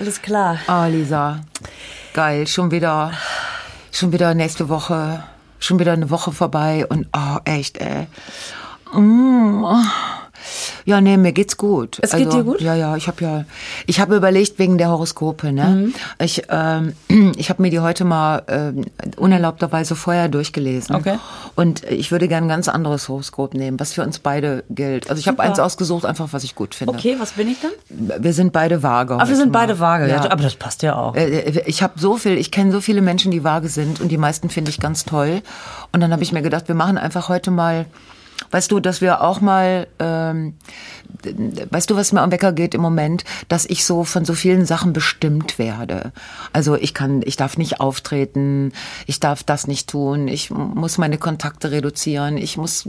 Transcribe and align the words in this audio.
Alles 0.00 0.22
klar. 0.22 0.58
Ah, 0.66 0.86
Lisa. 0.86 1.40
Geil. 2.14 2.46
Schon 2.46 2.70
wieder, 2.70 3.12
schon 3.92 4.12
wieder 4.12 4.34
nächste 4.34 4.70
Woche. 4.70 5.22
Schon 5.58 5.78
wieder 5.78 5.92
eine 5.92 6.08
Woche 6.08 6.32
vorbei 6.32 6.86
und 6.86 7.06
oh, 7.14 7.36
echt, 7.44 7.76
ey. 7.76 8.06
Mm. 8.94 9.62
Ja, 10.84 11.00
nee, 11.00 11.16
mir 11.16 11.32
geht's 11.32 11.56
gut. 11.56 11.98
Es 12.00 12.12
geht 12.12 12.32
dir 12.32 12.44
gut? 12.44 12.60
Ja, 12.60 12.74
ja, 12.74 12.96
ich 12.96 13.08
habe 13.08 13.22
ja, 13.24 13.44
ich 13.86 14.00
habe 14.00 14.16
überlegt 14.16 14.58
wegen 14.58 14.78
der 14.78 14.88
Horoskope, 14.90 15.52
ne? 15.52 15.64
Mhm. 15.64 15.94
Ich, 16.18 16.42
ähm, 16.48 16.94
ich 17.36 17.50
habe 17.50 17.62
mir 17.62 17.70
die 17.70 17.80
heute 17.80 18.04
mal 18.04 18.42
ähm, 18.48 18.84
unerlaubterweise 19.16 19.96
vorher 19.96 20.28
durchgelesen. 20.28 20.96
Okay. 20.96 21.18
Und 21.54 21.84
ich 21.84 22.10
würde 22.12 22.28
gerne 22.28 22.46
ein 22.46 22.50
ganz 22.50 22.68
anderes 22.68 23.08
Horoskop 23.08 23.54
nehmen, 23.54 23.78
was 23.80 23.92
für 23.92 24.02
uns 24.02 24.18
beide 24.18 24.64
gilt. 24.70 25.10
Also 25.10 25.20
ich 25.20 25.28
habe 25.28 25.42
eins 25.42 25.58
ausgesucht, 25.58 26.04
einfach 26.04 26.28
was 26.32 26.44
ich 26.44 26.54
gut 26.54 26.74
finde. 26.74 26.94
Okay, 26.94 27.16
was 27.18 27.32
bin 27.32 27.48
ich 27.48 27.58
dann? 27.60 28.22
Wir 28.22 28.32
sind 28.32 28.52
beide 28.52 28.82
vage. 28.82 29.16
Ah, 29.18 29.28
wir 29.28 29.36
sind 29.36 29.52
mal. 29.52 29.60
beide 29.60 29.78
vage. 29.80 30.08
Ja. 30.08 30.24
Ja. 30.24 30.30
Aber 30.30 30.42
das 30.42 30.54
passt 30.54 30.82
ja 30.82 30.96
auch. 30.96 31.14
Äh, 31.14 31.62
Ich 31.66 31.82
habe 31.82 31.98
so 31.98 32.16
viel, 32.16 32.38
ich 32.38 32.50
kenne 32.50 32.72
so 32.72 32.80
viele 32.80 33.02
Menschen, 33.02 33.30
die 33.30 33.44
vage 33.44 33.68
sind 33.68 34.00
und 34.00 34.08
die 34.08 34.18
meisten 34.18 34.50
finde 34.50 34.70
ich 34.70 34.80
ganz 34.80 35.04
toll. 35.04 35.42
Und 35.92 36.00
dann 36.00 36.12
habe 36.12 36.22
ich 36.22 36.32
mir 36.32 36.42
gedacht, 36.42 36.68
wir 36.68 36.74
machen 36.74 36.98
einfach 36.98 37.28
heute 37.28 37.50
mal, 37.50 37.86
weißt 38.50 38.70
du, 38.70 38.80
dass 38.80 39.00
wir 39.00 39.22
auch 39.22 39.40
mal, 39.40 39.86
ähm, 39.98 40.54
weißt 41.70 41.90
du, 41.90 41.96
was 41.96 42.12
mir 42.12 42.20
am 42.20 42.32
Wecker 42.32 42.52
geht 42.52 42.74
im 42.74 42.80
Moment, 42.80 43.24
dass 43.48 43.66
ich 43.66 43.84
so 43.84 44.04
von 44.04 44.24
so 44.24 44.34
vielen 44.34 44.66
Sachen 44.66 44.92
bestimmt 44.92 45.58
werde. 45.58 46.12
Also 46.52 46.74
ich 46.76 46.94
kann, 46.94 47.22
ich 47.24 47.36
darf 47.36 47.56
nicht 47.56 47.80
auftreten, 47.80 48.72
ich 49.06 49.20
darf 49.20 49.42
das 49.42 49.66
nicht 49.66 49.88
tun, 49.88 50.28
ich 50.28 50.50
muss 50.50 50.98
meine 50.98 51.18
Kontakte 51.18 51.70
reduzieren, 51.70 52.36
ich 52.36 52.56
muss, 52.56 52.88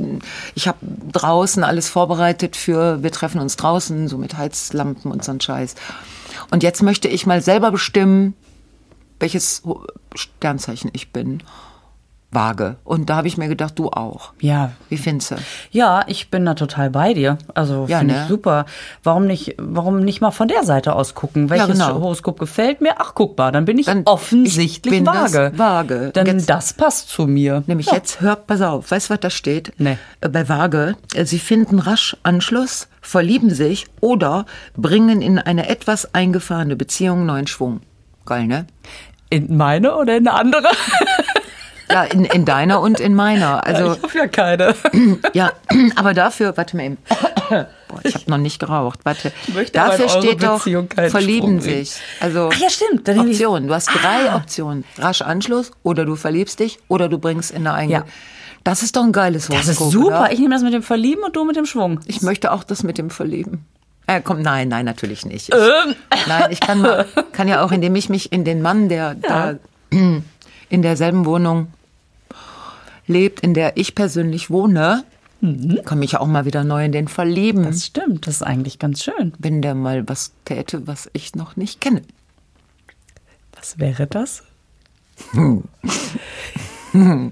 ich 0.55 0.67
habe 0.67 0.79
draußen 1.11 1.63
alles 1.63 1.89
vorbereitet 1.89 2.55
für, 2.55 3.03
wir 3.03 3.11
treffen 3.11 3.39
uns 3.39 3.55
draußen, 3.55 4.07
so 4.07 4.17
mit 4.17 4.37
Heizlampen 4.37 5.11
und 5.11 5.23
so 5.23 5.31
ein 5.31 5.41
Scheiß. 5.41 5.75
Und 6.49 6.63
jetzt 6.63 6.81
möchte 6.81 7.07
ich 7.07 7.25
mal 7.25 7.41
selber 7.41 7.71
bestimmen, 7.71 8.33
welches 9.19 9.61
Sternzeichen 10.15 10.89
ich 10.93 11.11
bin. 11.11 11.43
Vage. 12.33 12.77
Und 12.85 13.09
da 13.09 13.17
habe 13.17 13.27
ich 13.27 13.37
mir 13.37 13.49
gedacht, 13.49 13.77
du 13.77 13.89
auch. 13.89 14.31
Ja. 14.39 14.71
Wie 14.87 14.97
findest 14.97 15.31
du? 15.31 15.35
Ja, 15.71 16.03
ich 16.07 16.29
bin 16.31 16.45
da 16.45 16.53
total 16.53 16.89
bei 16.89 17.13
dir. 17.13 17.37
Also 17.55 17.85
Ja, 17.89 17.99
finde 17.99 18.13
ne? 18.15 18.21
ich 18.23 18.27
super. 18.29 18.65
Warum 19.03 19.27
nicht, 19.27 19.55
warum 19.57 19.99
nicht 19.99 20.21
mal 20.21 20.31
von 20.31 20.47
der 20.47 20.63
Seite 20.63 20.95
aus 20.95 21.13
gucken? 21.13 21.49
Welches 21.49 21.73
genau. 21.73 21.95
Horoskop 21.95 22.39
gefällt 22.39 22.79
mir? 22.79 22.93
Ach, 22.99 23.11
guck 23.15 23.37
mal, 23.37 23.51
dann 23.51 23.65
bin 23.65 23.77
ich 23.77 23.85
Dann- 23.87 24.03
offensichtlich 24.05 24.77
ich 24.77 24.81
bin 24.99 25.03
das 25.05 25.33
vage. 25.33 25.51
vage. 25.57 26.11
Denn 26.15 26.25
Jetzt- 26.25 26.49
das 26.49 26.73
passt 26.73 27.09
zu 27.09 27.27
mir. 27.27 27.63
Nämlich 27.67 27.87
Ja. 27.87 27.95
jetzt, 27.95 28.21
hör, 28.21 28.37
pass 28.37 28.61
auf, 28.61 28.89
weißt 28.91 29.09
du, 29.09 29.13
was 29.13 29.19
da 29.19 29.29
steht? 29.29 29.73
Nee. 29.77 29.97
Äh, 30.21 30.29
Bei 30.29 30.47
Waage, 30.47 30.95
äh, 31.13 31.25
sie 31.25 31.39
finden 31.39 31.79
rasch 31.79 32.15
Anschluss, 32.23 32.87
verlieben 33.01 33.49
sich 33.53 33.87
oder 33.99 34.45
bringen 34.77 35.21
in 35.21 35.37
eine 35.37 35.67
etwas 35.67 36.13
eingefahrene 36.15 36.77
Beziehung 36.77 37.25
neuen 37.25 37.47
Schwung. 37.47 37.81
Geil, 38.25 38.47
ne? 38.47 38.67
In 39.29 39.57
meine 39.57 39.95
oder 39.97 40.15
in 40.17 40.27
eine 40.27 40.37
andere? 40.39 40.67
Ja, 41.91 42.03
in, 42.03 42.25
in 42.25 42.45
deiner 42.45 42.79
und 42.81 42.99
in 42.99 43.13
meiner. 43.15 43.65
Also, 43.65 43.93
ich 43.93 44.03
habe 44.03 44.17
ja 44.17 44.27
keine. 44.27 44.75
ja, 45.33 45.51
aber 45.95 46.13
dafür, 46.13 46.55
warte 46.57 46.77
mal 46.77 46.83
eben. 46.85 46.97
Boah, 47.49 47.99
ich 48.03 48.15
habe 48.15 48.29
noch 48.29 48.37
nicht 48.37 48.59
geraucht. 48.59 48.99
Warte. 49.03 49.31
dafür 49.73 50.07
steht 50.09 50.41
doch, 50.43 50.61
verlieben 51.09 51.59
sich. 51.59 51.93
Also 52.21 52.49
Ach 52.53 52.57
ja, 52.57 52.69
stimmt. 52.69 53.07
Dann 53.07 53.19
Optionen. 53.19 53.67
Du 53.67 53.73
hast 53.73 53.87
drei 53.87 54.29
Ah. 54.31 54.37
Optionen. 54.37 54.85
Rasch 54.97 55.21
Anschluss 55.21 55.71
oder 55.83 56.05
du 56.05 56.15
verliebst 56.15 56.59
dich 56.59 56.79
oder 56.87 57.09
du 57.09 57.17
bringst 57.19 57.51
in 57.51 57.67
eine 57.67 57.73
eigene. 57.73 57.93
Ja. 57.99 58.05
Das 58.63 58.83
ist 58.83 58.95
doch 58.95 59.03
ein 59.03 59.11
geiles 59.11 59.47
Das 59.47 59.55
Horoskop. 59.65 59.87
ist 59.87 59.91
super. 59.91 60.07
Oder? 60.21 60.31
Ich 60.31 60.39
nehme 60.39 60.53
das 60.53 60.63
mit 60.63 60.73
dem 60.73 60.83
Verlieben 60.83 61.23
und 61.23 61.35
du 61.35 61.43
mit 61.43 61.55
dem 61.57 61.65
Schwung. 61.65 61.99
Ich 62.05 62.21
möchte 62.21 62.51
auch 62.51 62.63
das 62.63 62.83
mit 62.83 62.97
dem 62.97 63.09
Verlieben. 63.09 63.65
Äh, 64.07 64.21
komm, 64.23 64.41
nein, 64.41 64.67
nein, 64.69 64.85
natürlich 64.85 65.25
nicht. 65.25 65.49
Ich, 65.49 65.55
Ähm. 65.55 65.95
Nein, 66.27 66.45
ich 66.51 66.59
kann, 66.59 66.79
mal, 66.81 67.05
kann 67.33 67.47
ja 67.47 67.63
auch, 67.63 67.71
indem 67.71 67.95
ich 67.95 68.07
mich 68.09 68.31
in 68.31 68.45
den 68.45 68.61
Mann, 68.61 68.87
der 68.87 69.15
da 69.15 69.55
in 69.89 70.81
derselben 70.81 71.25
Wohnung 71.25 71.67
lebt, 73.07 73.41
in 73.41 73.53
der 73.53 73.77
ich 73.77 73.95
persönlich 73.95 74.49
wohne, 74.49 75.03
kann 75.85 75.99
mich 75.99 76.17
auch 76.17 76.27
mal 76.27 76.45
wieder 76.45 76.63
neu 76.63 76.85
in 76.85 76.91
den 76.91 77.07
verlieben, 77.07 77.63
Das 77.63 77.85
stimmt. 77.85 78.27
Das 78.27 78.35
ist 78.35 78.43
eigentlich 78.43 78.77
ganz 78.77 79.03
schön. 79.03 79.33
wenn 79.39 79.61
der 79.61 79.73
mal 79.73 80.07
was 80.07 80.33
täte, 80.45 80.85
was 80.87 81.09
ich 81.13 81.35
noch 81.35 81.55
nicht 81.55 81.81
kenne. 81.81 82.01
Was 83.55 83.79
wäre 83.79 84.07
das? 84.07 84.43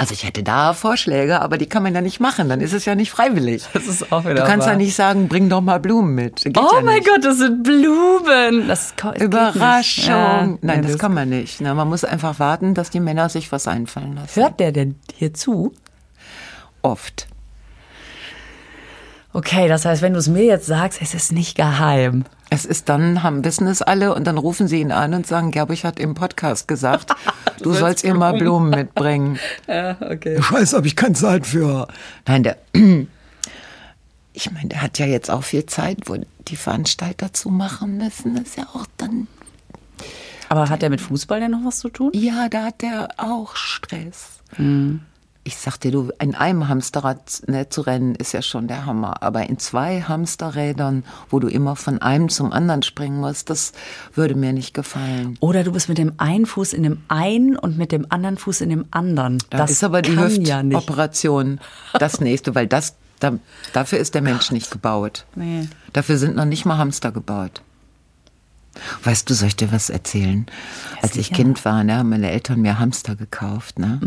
Also 0.00 0.14
ich 0.14 0.22
hätte 0.24 0.44
da 0.44 0.74
Vorschläge, 0.74 1.40
aber 1.42 1.58
die 1.58 1.66
kann 1.66 1.82
man 1.82 1.92
ja 1.92 2.00
nicht 2.00 2.20
machen, 2.20 2.48
dann 2.48 2.60
ist 2.60 2.72
es 2.72 2.84
ja 2.84 2.94
nicht 2.94 3.10
freiwillig. 3.10 3.64
Das 3.72 3.88
ist 3.88 4.12
auch 4.12 4.22
wieder 4.24 4.36
Du 4.36 4.44
kannst 4.44 4.66
wahr. 4.66 4.74
ja 4.74 4.78
nicht 4.78 4.94
sagen, 4.94 5.26
bring 5.26 5.48
doch 5.48 5.60
mal 5.60 5.80
Blumen 5.80 6.14
mit. 6.14 6.44
Geht 6.44 6.56
Oh 6.56 6.70
ja 6.76 6.80
mein. 6.82 7.02
Gott, 7.02 7.24
das 7.24 7.38
sind 7.38 7.64
Blumen. 7.64 8.68
Das. 8.68 8.94
Überraschung. 9.18 10.06
Ja, 10.14 10.48
Nein, 10.62 10.82
das 10.82 10.98
kann 10.98 11.12
man 11.14 11.28
nicht. 11.28 11.60
Na, 11.60 11.74
man 11.74 11.88
muss 11.88 12.04
einfach 12.04 12.38
warten, 12.38 12.74
dass 12.74 12.90
die 12.90 13.00
Männer 13.00 13.28
sich 13.28 13.50
was 13.50 13.66
einfallen 13.66 14.14
lassen. 14.14 14.40
Hört 14.40 14.60
der 14.60 14.70
denn 14.70 14.94
hier 15.16 15.34
zu? 15.34 15.74
Oft. 16.82 17.26
Okay, 19.32 19.66
das 19.66 19.84
heißt, 19.84 20.00
wenn 20.00 20.12
du 20.14 20.20
es 20.20 20.28
mir 20.28 20.44
jetzt 20.44 20.66
sagst, 20.66 21.02
es 21.02 21.12
ist 21.12 21.32
nicht 21.32 21.56
geheim. 21.56 22.24
Es 22.50 22.64
ist 22.64 22.88
dann, 22.88 23.22
haben, 23.22 23.44
wissen 23.44 23.66
es 23.66 23.82
alle 23.82 24.14
und 24.14 24.26
dann 24.26 24.38
rufen 24.38 24.68
sie 24.68 24.80
ihn 24.80 24.90
an 24.90 25.12
und 25.12 25.26
sagen, 25.26 25.50
Gerbrich 25.50 25.84
hat 25.84 26.00
im 26.00 26.14
Podcast 26.14 26.66
gesagt, 26.66 27.12
du 27.62 27.72
sollst 27.72 28.04
ihr 28.04 28.14
mal 28.14 28.32
Blumen 28.38 28.70
mitbringen. 28.70 29.38
Ja, 29.66 29.96
okay. 30.00 30.40
Scheiße, 30.42 30.76
habe 30.76 30.86
ich 30.86 30.96
keine 30.96 31.14
Zeit 31.14 31.46
für. 31.46 31.86
Nein, 32.26 32.42
der, 32.42 32.56
ich 34.32 34.50
meine, 34.52 34.68
der 34.68 34.82
hat 34.82 34.98
ja 34.98 35.06
jetzt 35.06 35.30
auch 35.30 35.42
viel 35.44 35.66
Zeit, 35.66 35.98
wo 36.06 36.16
die 36.48 36.56
Veranstalter 36.56 37.32
zu 37.32 37.50
machen 37.50 37.98
müssen. 37.98 38.34
Das 38.36 38.48
ist 38.48 38.56
ja 38.56 38.64
auch 38.74 38.86
dann, 38.96 39.26
Aber 40.48 40.68
hat 40.68 40.82
der 40.82 40.90
mit 40.90 41.00
Fußball 41.00 41.40
denn 41.40 41.50
noch 41.50 41.64
was 41.64 41.78
zu 41.80 41.88
tun? 41.88 42.10
ja, 42.14 42.48
da 42.48 42.64
hat 42.64 42.82
der 42.82 43.08
auch 43.16 43.56
Stress. 43.56 44.40
Ich 45.48 45.56
sag 45.56 45.78
dir, 45.78 45.90
du, 45.90 46.10
in 46.20 46.34
einem 46.34 46.68
Hamsterrad 46.68 47.40
ne, 47.46 47.70
zu 47.70 47.80
rennen 47.80 48.14
ist 48.14 48.32
ja 48.32 48.42
schon 48.42 48.68
der 48.68 48.84
Hammer. 48.84 49.22
Aber 49.22 49.48
in 49.48 49.58
zwei 49.58 50.02
Hamsterrädern, 50.02 51.04
wo 51.30 51.40
du 51.40 51.48
immer 51.48 51.74
von 51.74 52.02
einem 52.02 52.28
zum 52.28 52.52
anderen 52.52 52.82
springen 52.82 53.18
musst, 53.18 53.48
das 53.48 53.72
würde 54.12 54.34
mir 54.34 54.52
nicht 54.52 54.74
gefallen. 54.74 55.38
Oder 55.40 55.64
du 55.64 55.72
bist 55.72 55.88
mit 55.88 55.96
dem 55.96 56.12
einen 56.18 56.44
Fuß 56.44 56.74
in 56.74 56.82
dem 56.82 57.00
einen 57.08 57.56
und 57.56 57.78
mit 57.78 57.92
dem 57.92 58.04
anderen 58.10 58.36
Fuß 58.36 58.60
in 58.60 58.68
dem 58.68 58.84
anderen. 58.90 59.38
Da 59.48 59.56
das 59.56 59.70
ist 59.70 59.84
aber 59.84 60.02
die 60.02 60.16
kann 60.16 60.44
ja. 60.44 60.60
Hüftoperation 60.60 61.60
das 61.98 62.20
nächste, 62.20 62.54
weil 62.54 62.66
das, 62.66 62.96
da, 63.18 63.38
dafür 63.72 64.00
ist 64.00 64.14
der 64.14 64.20
Mensch 64.20 64.50
nicht 64.50 64.70
gebaut. 64.70 65.24
Nee. 65.34 65.66
Dafür 65.94 66.18
sind 66.18 66.36
noch 66.36 66.44
nicht 66.44 66.66
mal 66.66 66.76
Hamster 66.76 67.10
gebaut. 67.10 67.62
Weißt 69.02 69.30
du, 69.30 69.32
soll 69.32 69.48
ich 69.48 69.56
dir 69.56 69.72
was 69.72 69.88
erzählen? 69.88 70.44
Als 71.00 71.16
ich. 71.16 71.32
Kind 71.32 71.64
war, 71.64 71.84
ne, 71.84 71.96
haben 71.96 72.10
meine 72.10 72.30
Eltern 72.30 72.60
mir 72.60 72.78
Hamster 72.78 73.16
gekauft, 73.16 73.78
ne? 73.78 73.98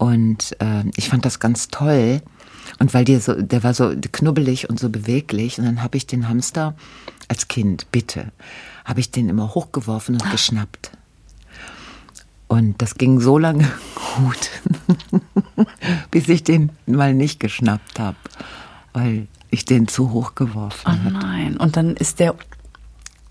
Und 0.00 0.56
äh, 0.60 0.84
ich 0.96 1.10
fand 1.10 1.26
das 1.26 1.40
ganz 1.40 1.68
toll. 1.68 2.22
Und 2.78 2.94
weil 2.94 3.04
der 3.04 3.20
so, 3.20 3.34
der 3.34 3.62
war 3.62 3.74
so 3.74 3.92
knubbelig 4.12 4.70
und 4.70 4.80
so 4.80 4.88
beweglich. 4.88 5.58
Und 5.58 5.66
dann 5.66 5.82
habe 5.82 5.98
ich 5.98 6.06
den 6.06 6.26
Hamster 6.26 6.74
als 7.28 7.48
Kind, 7.48 7.86
bitte, 7.92 8.32
habe 8.86 9.00
ich 9.00 9.10
den 9.10 9.28
immer 9.28 9.54
hochgeworfen 9.54 10.14
und 10.14 10.30
geschnappt. 10.30 10.92
Und 12.48 12.80
das 12.80 12.94
ging 12.94 13.20
so 13.20 13.36
lange 13.36 13.70
gut, 14.16 15.66
bis 16.10 16.28
ich 16.30 16.44
den 16.44 16.70
mal 16.86 17.12
nicht 17.12 17.38
geschnappt 17.38 18.00
habe, 18.00 18.16
weil 18.94 19.28
ich 19.50 19.66
den 19.66 19.86
zu 19.86 20.12
hoch 20.12 20.34
geworfen 20.34 20.86
Oh 20.86 20.90
habe. 21.04 21.10
nein. 21.26 21.56
Und 21.58 21.76
dann 21.76 21.94
ist 21.94 22.20
der 22.20 22.34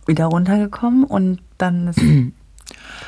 wieder 0.05 0.25
runtergekommen 0.25 1.03
und 1.03 1.41
dann 1.57 1.87
ist. 1.87 1.99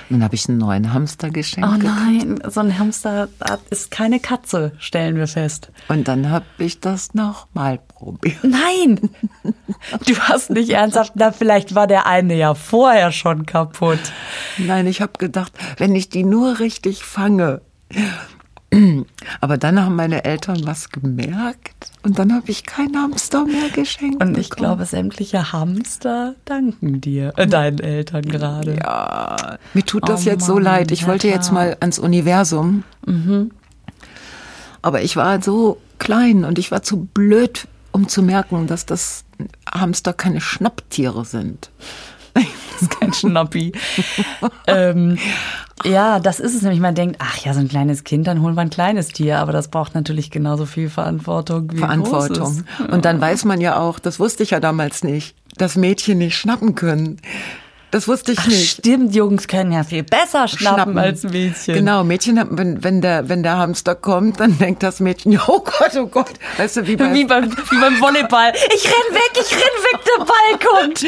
Dann 0.10 0.24
habe 0.24 0.36
ich 0.36 0.48
einen 0.50 0.58
neuen 0.58 0.94
Hamster 0.94 1.30
geschenkt. 1.30 1.70
Oh 1.70 1.74
gekriegt. 1.78 1.96
nein, 1.96 2.40
so 2.50 2.60
ein 2.60 2.78
Hamster 2.78 3.30
ist 3.70 3.92
keine 3.92 4.20
Katze, 4.20 4.74
stellen 4.78 5.16
wir 5.16 5.28
fest. 5.28 5.72
Und 5.88 6.08
dann 6.08 6.30
habe 6.30 6.46
ich 6.58 6.80
das 6.80 7.14
nochmal 7.14 7.80
probiert. 7.88 8.44
Nein! 8.44 9.10
Du 10.06 10.18
hast 10.20 10.50
nicht 10.50 10.70
ernsthaft, 10.70 11.14
na, 11.16 11.32
vielleicht 11.32 11.76
war 11.76 11.88
der 11.88 12.06
eine 12.06 12.36
ja 12.36 12.54
vorher 12.54 13.12
schon 13.12 13.46
kaputt. 13.46 14.00
Nein, 14.58 14.86
ich 14.88 15.02
habe 15.02 15.14
gedacht, 15.18 15.54
wenn 15.78 15.96
ich 15.96 16.10
die 16.10 16.24
nur 16.24 16.60
richtig 16.60 17.04
fange. 17.04 17.62
Aber 19.42 19.58
dann 19.58 19.84
haben 19.84 19.96
meine 19.96 20.24
Eltern 20.24 20.62
was 20.66 20.90
gemerkt 20.90 21.92
und 22.04 22.18
dann 22.20 22.34
habe 22.34 22.50
ich 22.50 22.66
keinen 22.66 22.96
Hamster 22.96 23.46
mehr 23.46 23.70
geschenkt. 23.70 24.24
Und 24.24 24.38
ich 24.38 24.50
bekommen. 24.50 24.68
glaube, 24.68 24.86
sämtliche 24.86 25.52
Hamster 25.52 26.36
danken 26.46 27.02
dir, 27.02 27.34
äh, 27.36 27.48
deinen 27.48 27.80
Eltern 27.80 28.24
gerade. 28.24 28.78
Ja, 28.78 29.58
mir 29.74 29.84
tut 29.84 30.08
das 30.08 30.26
Oh 30.26 30.30
jetzt 30.30 30.46
so 30.46 30.54
Mann, 30.56 30.64
leid. 30.64 30.92
Ich 30.92 31.06
wollte 31.08 31.28
jetzt 31.28 31.52
mal 31.52 31.76
ans 31.82 32.00
Universum. 32.00 32.84
Aber 34.82 35.02
ich 35.02 35.16
war 35.16 35.42
so 35.42 35.78
klein 36.00 36.46
und 36.46 36.58
ich 36.58 36.72
war 36.72 36.82
zu 36.82 37.06
blöd, 37.06 37.68
um 37.92 38.08
zu 38.08 38.24
merken, 38.24 38.68
dass 38.68 38.86
das 38.86 39.26
Hamster 39.70 40.14
keine 40.14 40.42
Schnapptiere 40.42 41.26
sind. 41.26 41.72
Das 42.82 42.90
ist 42.90 43.00
kein 43.00 43.14
Schnappi. 43.14 43.74
ähm, 44.66 45.20
ja, 45.84 46.20
das 46.20 46.40
ist 46.40 46.56
es 46.56 46.64
nämlich. 46.64 46.80
Man 46.80 46.96
denkt, 46.96 47.18
ach 47.20 47.38
ja, 47.38 47.54
so 47.54 47.60
ein 47.60 47.68
kleines 47.68 48.04
Kind, 48.04 48.26
dann 48.26 48.42
holen 48.42 48.56
wir 48.56 48.62
ein 48.62 48.72
kleines 48.72 49.10
Tier. 49.10 49.38
Aber 49.38 49.52
das 49.52 49.68
braucht 49.68 49.94
natürlich 49.94 50.32
genauso 50.32 50.66
viel 50.66 50.90
Verantwortung 50.90 51.72
wie 51.74 51.78
Verantwortung. 51.78 52.38
Großes. 52.38 52.90
Und 52.92 53.06
dann 53.06 53.22
weiß 53.22 53.46
man 53.46 53.62
ja 53.62 53.78
auch, 53.78 54.00
das 54.00 54.20
wusste 54.20 54.42
ich 54.42 54.50
ja 54.50 54.60
damals 54.60 55.04
nicht. 55.04 55.36
das 55.58 55.76
Mädchen 55.76 56.18
nicht 56.18 56.36
schnappen 56.38 56.74
können. 56.74 57.18
Das 57.92 58.08
wusste 58.08 58.32
ich 58.32 58.40
Ach, 58.40 58.48
nicht. 58.48 58.72
stimmt, 58.72 59.14
Jungs 59.14 59.48
können 59.50 59.74
ja 59.74 59.84
viel 59.84 60.04
besser 60.04 60.48
schnappen, 60.48 60.98
als 60.98 61.24
Mädchen. 61.24 61.76
Genau, 61.76 62.06
Mädchen, 62.06 62.40
wenn, 62.52 62.82
wenn, 62.84 63.02
der, 63.02 63.28
wenn 63.28 63.44
der 63.44 63.58
Hamster 63.58 63.96
kommt, 63.96 64.40
dann 64.40 64.58
denkt 64.58 64.82
das 64.82 65.02
Mädchen, 65.02 65.38
oh 65.48 65.60
Gott, 65.60 65.96
oh 65.98 66.08
Gott. 66.08 66.32
Weißt 66.58 66.78
du, 66.78 66.88
wie, 66.88 66.96
bei, 66.96 67.14
Wie 67.14 67.26
beim, 67.26 67.52
wie 67.52 67.80
beim 67.80 68.00
Volleyball. 68.00 68.54
Ich 68.74 68.86
renn 68.86 69.14
weg, 69.14 69.32
ich 69.34 69.52
renn 69.52 69.60
weg, 69.60 70.00
der 70.06 70.26
Ball 70.26 70.58
kommt. 70.82 71.06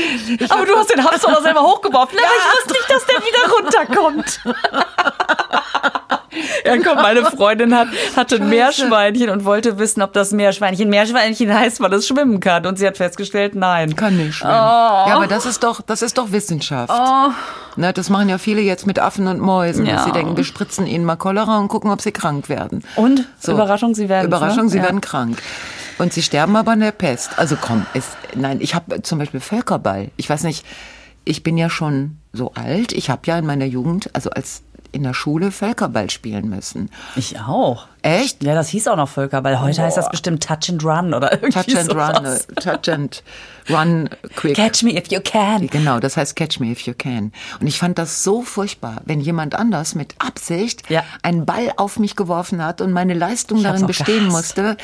Aber 0.52 0.66
du 0.66 0.76
hast 0.76 0.94
den 0.94 1.04
Hamster 1.04 1.32
doch 1.32 1.42
selber 1.42 1.62
hochgeworfen. 1.62 2.18
Aber 2.20 2.28
ich 2.28 2.46
wusste 2.58 2.74
nicht, 2.74 2.90
dass 2.90 3.06
der 3.06 3.20
wieder 3.24 3.50
runterkommt. 3.54 4.40
Ja, 6.66 6.78
komm, 6.78 6.96
meine 6.96 7.24
Freundin 7.26 7.76
hat, 7.76 7.88
hatte 8.16 8.36
ein 8.38 8.50
Meerschweinchen 8.50 9.30
und 9.30 9.44
wollte 9.46 9.78
wissen, 9.80 10.02
ob 10.02 10.14
das 10.14 10.32
Meerschweinchen 10.32 10.90
Meerschweinchen 10.90 11.54
heißt, 11.54 11.82
weil 11.82 11.92
es 11.94 12.08
schwimmen 12.08 12.40
kann. 12.40 12.66
Und 12.66 12.78
sie 12.80 12.88
hat 12.88 12.98
festgestellt, 12.98 13.56
nein. 13.56 13.96
kann 13.96 14.16
nicht 14.18 14.36
schwimmen. 14.36 14.54
Ja, 14.54 15.14
aber 15.16 15.28
das 15.28 15.46
ist 15.46 15.64
doch, 15.64 15.82
das 15.82 16.02
ist 16.02 16.18
doch 16.18 16.32
Wissenschaft. 16.32 16.94
Ne, 17.76 17.92
das 17.92 18.10
machen 18.10 18.30
ja 18.30 18.38
viele 18.38 18.62
jetzt 18.62 18.88
mit 18.88 19.00
Affen 19.00 19.28
und 19.28 19.40
Mäusen. 19.40 19.86
Ja. 19.86 19.96
dass 19.96 20.06
Sie 20.06 20.12
denken, 20.12 20.38
wir 20.38 20.44
spritzen 20.44 20.86
ihnen 20.88 21.06
mal 21.06 21.16
Cholera 21.16 21.58
und 21.60 21.68
gucken, 21.68 21.92
ob 21.92 22.02
sie 22.02 22.12
krank 22.12 22.48
werden. 22.50 22.84
Und? 22.96 23.28
Überraschung, 23.46 23.96
sie 23.96 24.10
werden 24.10 24.28
Überraschung, 24.28 24.66
ne? 24.66 24.70
sie 24.70 24.78
Ja. 24.78 24.84
werden 24.84 25.02
krank. 25.02 25.42
Und 25.98 26.14
sie 26.14 26.22
sterben 26.22 26.56
aber 26.56 26.72
an 26.72 26.80
der 26.80 26.92
Pest. 26.92 27.32
Also 27.38 27.56
komm, 27.60 27.86
es, 27.94 28.06
nein, 28.36 28.60
ich 28.62 28.74
habe 28.76 29.02
zum 29.04 29.20
Beispiel 29.20 29.40
Völkerball. 29.40 30.10
Ich 30.18 30.30
weiß 30.30 30.44
nicht, 30.44 30.66
ich 31.26 31.44
bin 31.44 31.58
ja 31.58 31.70
schon 31.70 32.18
so 32.32 32.52
alt. 32.56 32.92
Ich 32.94 33.10
habe 33.10 33.22
ja 33.26 33.38
in 33.38 33.46
meiner 33.46 33.66
Jugend, 33.66 34.10
also 34.14 34.30
als 34.32 34.64
in 34.94 35.04
der 35.04 35.14
Schule 35.14 35.52
Völkerball 35.52 36.10
spielen 36.10 36.50
müssen. 36.50 36.90
Ich 37.16 37.40
auch. 37.40 37.88
Echt? 38.02 38.44
Ja, 38.44 38.54
das 38.56 38.70
hieß 38.70 38.88
auch 38.88 38.96
noch 38.96 39.10
Völkerball. 39.10 39.60
Heute 39.60 39.82
heißt 39.82 39.98
das 39.98 40.10
bestimmt 40.10 40.44
Touch 40.48 40.70
and 40.70 40.84
Run 40.84 41.14
oder 41.14 41.32
irgendwie 41.34 41.52
Touch 41.74 41.78
and 41.78 41.92
sowas. 41.92 42.18
run, 42.18 42.26
äh, 42.26 42.62
touch 42.62 42.94
and 42.94 43.24
run 43.70 44.10
quick. 44.36 44.56
Catch 44.56 44.84
me 44.84 44.96
if 44.98 45.08
you 45.12 45.20
can. 45.24 45.68
Genau, 45.68 46.00
das 46.00 46.16
heißt 46.18 46.36
Catch 46.36 46.60
Me 46.60 46.68
If 46.68 46.82
You 46.82 46.94
Can. 46.98 47.32
Und 47.60 47.68
ich 47.68 47.78
fand 47.80 47.98
das 47.98 48.24
so 48.24 48.42
furchtbar, 48.44 49.02
wenn 49.06 49.20
jemand 49.20 49.56
anders 49.56 49.96
mit 49.96 50.16
Absicht 50.20 50.90
Ja. 50.90 51.04
einen 51.24 51.46
Ball 51.46 51.72
auf 51.78 51.98
mich 52.00 52.16
geworfen 52.16 52.64
hat 52.64 52.80
und 52.82 52.92
meine 52.92 53.14
Leistung 53.14 53.64
darin 53.64 53.88
bestehen 53.88 54.28
gehasst. 54.30 54.58
musste, 54.58 54.78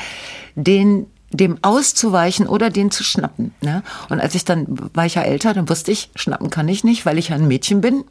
den 0.56 1.06
dem 1.32 1.58
auszuweichen 1.62 2.48
oder 2.48 2.70
den 2.70 2.90
zu 2.90 3.04
schnappen. 3.04 3.54
Ne? 3.60 3.84
Und 4.08 4.18
als 4.20 4.34
ich 4.34 4.44
dann 4.44 4.66
war 4.94 5.06
ich 5.06 5.14
ja 5.14 5.22
älter, 5.22 5.54
dann 5.54 5.68
wusste 5.68 5.92
ich, 5.92 6.10
schnappen 6.16 6.50
kann 6.50 6.66
ich 6.66 6.82
nicht, 6.82 7.06
weil 7.06 7.18
ich 7.18 7.28
ja 7.28 7.36
ein 7.36 7.46
Mädchen 7.46 7.80
bin. 7.80 8.02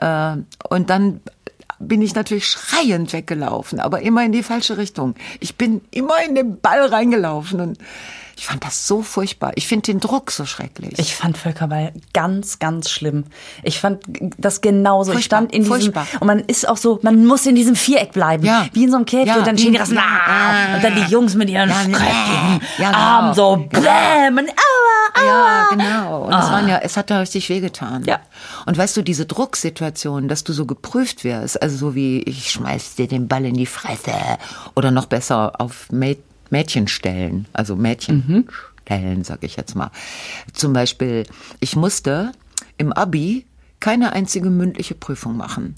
Äh, 0.00 0.36
und 0.68 0.90
dann 0.90 1.20
bin 1.78 2.02
ich 2.02 2.14
natürlich 2.14 2.46
schreiend 2.46 3.12
weggelaufen, 3.12 3.80
aber 3.80 4.02
immer 4.02 4.24
in 4.24 4.32
die 4.32 4.42
falsche 4.42 4.76
Richtung. 4.76 5.14
Ich 5.40 5.56
bin 5.56 5.80
immer 5.90 6.22
in 6.22 6.34
den 6.34 6.60
Ball 6.60 6.84
reingelaufen 6.84 7.60
und 7.60 7.78
ich 8.40 8.46
fand 8.46 8.64
das 8.64 8.86
so 8.86 9.02
furchtbar. 9.02 9.52
Ich 9.56 9.68
finde 9.68 9.92
den 9.92 10.00
Druck 10.00 10.30
so 10.30 10.46
schrecklich. 10.46 10.98
Ich 10.98 11.14
fand 11.14 11.36
Völkerball 11.36 11.92
ganz, 12.14 12.58
ganz 12.58 12.88
schlimm. 12.88 13.24
Ich 13.62 13.78
fand 13.80 14.02
das 14.38 14.62
genauso. 14.62 15.10
Ich 15.10 15.16
Furchtbar, 15.16 15.38
stand 15.40 15.52
in 15.52 15.64
diesem, 15.64 15.76
furchtbar. 15.76 16.06
und 16.20 16.26
man 16.26 16.38
ist 16.38 16.66
auch 16.66 16.78
so, 16.78 16.98
man 17.02 17.26
muss 17.26 17.44
in 17.44 17.54
diesem 17.54 17.76
Viereck 17.76 18.12
bleiben. 18.12 18.42
Ja. 18.42 18.66
Wie 18.72 18.84
in 18.84 18.90
so 18.90 18.96
einem 18.96 19.04
Käfig. 19.04 19.26
Ja, 19.26 19.36
und 19.36 19.46
dann 19.46 19.58
stehen 19.58 19.74
die 19.74 19.78
ah, 19.78 19.84
ah, 19.98 20.74
und 20.74 20.82
dann 20.82 20.94
die 20.94 21.12
Jungs 21.12 21.34
mit 21.34 21.50
ihren 21.50 21.68
ja, 21.68 21.74
kräftigen 21.74 22.60
ja, 22.78 22.86
genau. 22.86 22.98
Armen 22.98 23.34
so, 23.34 23.56
bläm, 23.56 24.38
und 24.38 24.48
aua, 24.48 24.79
aua. 25.14 25.24
Ja, 25.24 25.66
genau. 25.70 26.24
Und 26.24 26.32
es 26.32 26.50
waren 26.50 26.68
ja, 26.68 26.78
es 26.78 26.96
hat 26.96 27.10
ja 27.10 27.20
richtig 27.20 27.48
wehgetan. 27.48 28.04
Ja. 28.04 28.20
Und 28.66 28.76
weißt 28.76 28.96
du, 28.96 29.02
diese 29.02 29.26
Drucksituation, 29.26 30.28
dass 30.28 30.44
du 30.44 30.52
so 30.52 30.66
geprüft 30.66 31.24
wirst, 31.24 31.60
also 31.62 31.76
so 31.76 31.94
wie 31.94 32.22
ich 32.22 32.50
schmeiß 32.50 32.96
dir 32.96 33.08
den 33.08 33.28
Ball 33.28 33.44
in 33.44 33.54
die 33.54 33.66
Fresse 33.66 34.12
oder 34.74 34.90
noch 34.90 35.06
besser 35.06 35.60
auf 35.60 35.90
Mä 35.90 36.16
Mädchen 36.52 36.88
stellen, 36.88 37.46
also 37.52 37.76
Mädchen 37.76 38.48
stellen, 38.84 39.22
sag 39.22 39.44
ich 39.44 39.54
jetzt 39.56 39.76
mal. 39.76 39.92
Zum 40.52 40.72
Beispiel, 40.72 41.24
ich 41.60 41.76
musste 41.76 42.32
im 42.76 42.92
Abi 42.92 43.46
keine 43.78 44.12
einzige 44.12 44.50
mündliche 44.50 44.94
Prüfung 44.94 45.36
machen. 45.36 45.76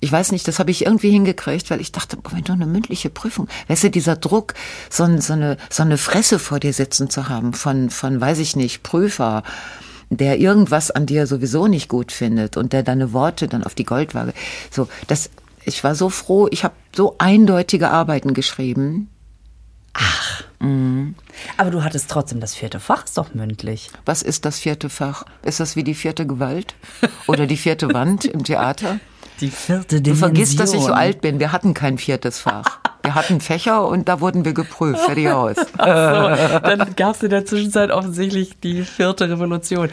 Ich 0.00 0.12
weiß 0.12 0.32
nicht, 0.32 0.46
das 0.48 0.58
habe 0.58 0.70
ich 0.70 0.84
irgendwie 0.84 1.10
hingekriegt, 1.10 1.70
weil 1.70 1.80
ich 1.80 1.92
dachte, 1.92 2.16
boah, 2.16 2.32
wenn 2.32 2.44
du 2.44 2.52
eine 2.52 2.66
mündliche 2.66 3.10
Prüfung, 3.10 3.48
weißt 3.68 3.84
du, 3.84 3.90
dieser 3.90 4.16
Druck, 4.16 4.54
so, 4.90 5.04
so, 5.20 5.32
eine, 5.32 5.56
so 5.70 5.82
eine 5.82 5.98
Fresse 5.98 6.38
vor 6.38 6.60
dir 6.60 6.72
sitzen 6.72 7.10
zu 7.10 7.28
haben 7.28 7.52
von, 7.52 7.90
von, 7.90 8.20
weiß 8.20 8.38
ich 8.38 8.56
nicht, 8.56 8.82
Prüfer, 8.82 9.42
der 10.10 10.38
irgendwas 10.38 10.90
an 10.90 11.06
dir 11.06 11.26
sowieso 11.26 11.66
nicht 11.66 11.88
gut 11.88 12.12
findet 12.12 12.56
und 12.56 12.72
der 12.72 12.82
deine 12.82 13.12
Worte 13.12 13.48
dann 13.48 13.64
auf 13.64 13.74
die 13.74 13.84
Goldwaage, 13.84 14.34
so, 14.70 14.88
das, 15.06 15.30
ich 15.64 15.82
war 15.82 15.94
so 15.94 16.10
froh, 16.10 16.48
ich 16.50 16.64
habe 16.64 16.74
so 16.94 17.16
eindeutige 17.18 17.90
Arbeiten 17.90 18.34
geschrieben. 18.34 19.08
Aber 21.56 21.70
du 21.70 21.82
hattest 21.82 22.10
trotzdem 22.10 22.40
das 22.40 22.54
vierte 22.54 22.80
Fach, 22.80 23.04
ist 23.04 23.18
doch 23.18 23.34
mündlich. 23.34 23.90
Was 24.04 24.22
ist 24.22 24.44
das 24.44 24.58
vierte 24.58 24.88
Fach? 24.88 25.24
Ist 25.42 25.60
das 25.60 25.76
wie 25.76 25.84
die 25.84 25.94
vierte 25.94 26.26
Gewalt? 26.26 26.74
Oder 27.26 27.46
die 27.46 27.56
vierte 27.56 27.92
Wand 27.92 28.24
im 28.24 28.44
Theater? 28.44 29.00
Die 29.40 29.50
vierte 29.50 29.96
Du 29.96 30.02
Dimension. 30.02 30.16
vergisst, 30.16 30.60
dass 30.60 30.72
ich 30.72 30.80
so 30.82 30.92
alt 30.92 31.20
bin. 31.20 31.38
Wir 31.38 31.52
hatten 31.52 31.74
kein 31.74 31.98
viertes 31.98 32.38
Fach. 32.40 32.80
Wir 33.06 33.14
hatten 33.14 33.40
Fächer 33.40 33.86
und 33.86 34.08
da 34.08 34.20
wurden 34.20 34.44
wir 34.44 34.52
geprüft. 34.52 35.00
Fertig 35.00 35.28
aus. 35.30 35.56
So, 35.76 35.82
dann 35.82 36.94
gab 36.96 37.14
es 37.14 37.22
in 37.22 37.30
der 37.30 37.44
Zwischenzeit 37.46 37.90
offensichtlich 37.90 38.58
die 38.60 38.82
vierte 38.82 39.28
Revolution. 39.30 39.90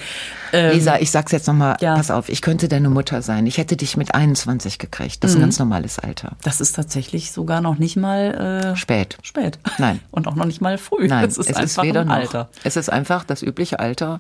Ähm, 0.52 0.72
Lisa, 0.74 0.98
ich 1.00 1.12
sag's 1.12 1.32
jetzt 1.32 1.48
nochmal, 1.48 1.78
Ja. 1.82 1.96
pass 1.96 2.10
auf, 2.10 2.30
ich 2.30 2.42
könnte 2.42 2.68
deine 2.68 2.90
Mutter 2.90 3.22
sein. 3.22 3.46
Ich 3.46 3.58
hätte 3.58 3.78
dich 3.78 3.96
mit 3.98 4.16
21 4.16 4.80
gekriegt. 4.80 5.24
Das 5.24 5.32
ist 5.32 5.38
ein 5.38 5.42
ganz 5.42 5.60
normales 5.60 6.00
Alter. 6.00 6.36
Das 6.44 6.62
ist 6.62 6.74
tatsächlich 6.76 7.32
sogar 7.32 7.62
noch 7.62 7.78
nicht 7.78 7.96
mal 7.96 8.74
äh, 8.74 8.76
Spät. 8.76 9.18
spät. 9.22 9.60
Nein. 9.78 10.00
Und 10.12 10.28
auch 10.28 10.36
noch 10.36 10.46
nicht 10.46 10.62
mal 10.62 10.78
früh. 10.78 11.08
Nein, 11.08 11.26
es 11.26 11.38
ist 11.38 11.50
es 11.50 11.58
ist 11.58 11.58
einfach 11.58 11.84
weder 11.84 12.02
ein 12.02 12.08
noch. 12.08 12.16
Alter. 12.16 12.50
Es 12.64 12.76
ist 12.76 12.90
einfach 12.92 13.24
das 13.24 13.44
übliche 13.44 13.80
Alter, 13.80 14.20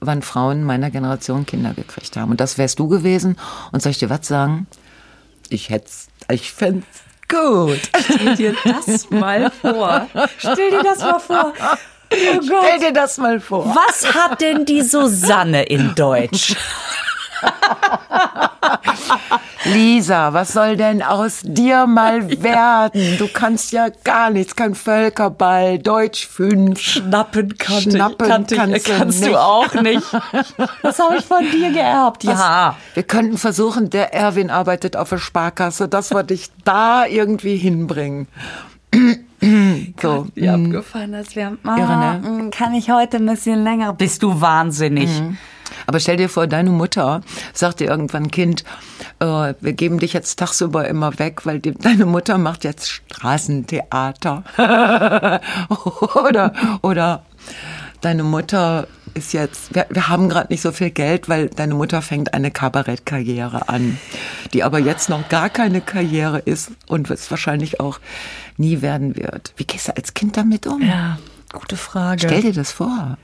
wann 0.00 0.22
Frauen 0.22 0.64
meiner 0.64 0.90
Generation 0.90 1.46
Kinder 1.46 1.74
gekriegt 1.74 2.16
haben. 2.16 2.30
Und 2.32 2.40
das 2.40 2.58
wärst 2.58 2.78
du 2.78 2.88
gewesen. 2.88 3.36
Und 3.70 3.82
soll 3.82 3.90
ich 3.92 3.98
dir 3.98 4.10
was 4.10 4.26
sagen? 4.26 4.66
Ich 5.48 5.70
hätt's, 5.70 6.08
ich 6.30 6.50
fänd's 6.52 6.86
gut. 7.32 7.80
Stell 8.04 8.36
dir 8.36 8.54
das 8.64 9.10
mal 9.10 9.50
vor. 9.50 10.06
Stell 10.38 10.70
dir 10.70 10.82
das 10.82 11.00
mal 11.00 11.18
vor. 11.18 11.52
Oh 11.60 12.16
Stell 12.16 12.38
Gott. 12.48 12.82
dir 12.82 12.92
das 12.92 13.18
mal 13.18 13.40
vor. 13.40 13.74
Was 13.74 14.14
hat 14.14 14.40
denn 14.40 14.64
die 14.66 14.82
Susanne 14.82 15.62
in 15.64 15.94
Deutsch? 15.94 16.54
Lisa, 19.64 20.32
was 20.32 20.52
soll 20.52 20.76
denn 20.76 21.02
aus 21.02 21.40
dir 21.44 21.86
mal 21.86 22.28
werden? 22.42 23.16
Du 23.18 23.28
kannst 23.32 23.72
ja 23.72 23.88
gar 24.04 24.30
nichts, 24.30 24.56
kein 24.56 24.74
Völkerball, 24.74 25.78
Deutsch 25.78 26.26
5. 26.26 26.78
Schnappen 26.80 27.56
kannte 27.58 27.90
Schnappen 27.92 28.26
kannte 28.28 28.56
kannst 28.56 28.86
kannst 28.86 29.22
du 29.22 29.28
nicht. 29.28 29.36
auch 29.36 29.72
nicht. 29.74 30.02
Das 30.82 30.98
habe 30.98 31.16
ich 31.16 31.24
von 31.24 31.44
dir 31.50 31.70
geerbt. 31.72 32.24
Ja. 32.24 32.76
Wir 32.94 33.02
könnten 33.02 33.38
versuchen, 33.38 33.88
der 33.90 34.12
Erwin 34.12 34.50
arbeitet 34.50 34.96
auf 34.96 35.08
der 35.10 35.18
Sparkasse, 35.18 35.88
dass 35.88 36.10
wir 36.12 36.22
dich 36.22 36.50
da 36.64 37.06
irgendwie 37.06 37.56
hinbringen. 37.56 38.26
so. 40.02 40.26
Wie 40.34 40.48
abgefahren 40.48 41.12
das 41.12 41.34
wäre. 41.36 41.56
Ah, 41.64 41.76
Irre, 41.76 41.96
ne? 41.96 42.42
mm, 42.44 42.50
Kann 42.50 42.74
ich 42.74 42.90
heute 42.90 43.18
ein 43.18 43.26
bisschen 43.26 43.62
länger? 43.64 43.92
Bist 43.94 44.22
du 44.22 44.40
wahnsinnig? 44.40 45.08
Aber 45.86 46.00
stell 46.00 46.16
dir 46.16 46.28
vor, 46.28 46.46
deine 46.46 46.70
Mutter 46.70 47.22
sagt 47.52 47.80
dir 47.80 47.88
irgendwann, 47.88 48.30
Kind, 48.30 48.64
äh, 49.20 49.54
wir 49.60 49.72
geben 49.72 49.98
dich 49.98 50.12
jetzt 50.12 50.38
tagsüber 50.38 50.86
immer 50.88 51.18
weg, 51.18 51.44
weil 51.44 51.60
die, 51.60 51.72
deine 51.72 52.06
Mutter 52.06 52.38
macht 52.38 52.64
jetzt 52.64 52.88
Straßentheater. 52.90 54.44
oder, 56.14 56.52
oder 56.82 57.24
deine 58.00 58.22
Mutter 58.22 58.86
ist 59.14 59.32
jetzt, 59.32 59.74
wir, 59.74 59.86
wir 59.90 60.08
haben 60.08 60.28
gerade 60.28 60.52
nicht 60.52 60.62
so 60.62 60.72
viel 60.72 60.90
Geld, 60.90 61.28
weil 61.28 61.48
deine 61.48 61.74
Mutter 61.74 62.02
fängt 62.02 62.34
eine 62.34 62.50
Kabarettkarriere 62.50 63.68
an, 63.68 63.98
die 64.52 64.62
aber 64.64 64.78
jetzt 64.78 65.08
noch 65.08 65.28
gar 65.28 65.50
keine 65.50 65.80
Karriere 65.80 66.38
ist 66.38 66.72
und 66.86 67.10
es 67.10 67.30
wahrscheinlich 67.30 67.80
auch 67.80 68.00
nie 68.56 68.82
werden 68.82 69.16
wird. 69.16 69.52
Wie 69.56 69.64
gehst 69.64 69.88
du 69.88 69.96
als 69.96 70.14
Kind 70.14 70.36
damit 70.36 70.66
um? 70.66 70.82
Ja, 70.82 71.18
gute 71.52 71.76
Frage. 71.76 72.20
Stell 72.26 72.42
dir 72.42 72.52
das 72.52 72.72
vor. 72.72 73.16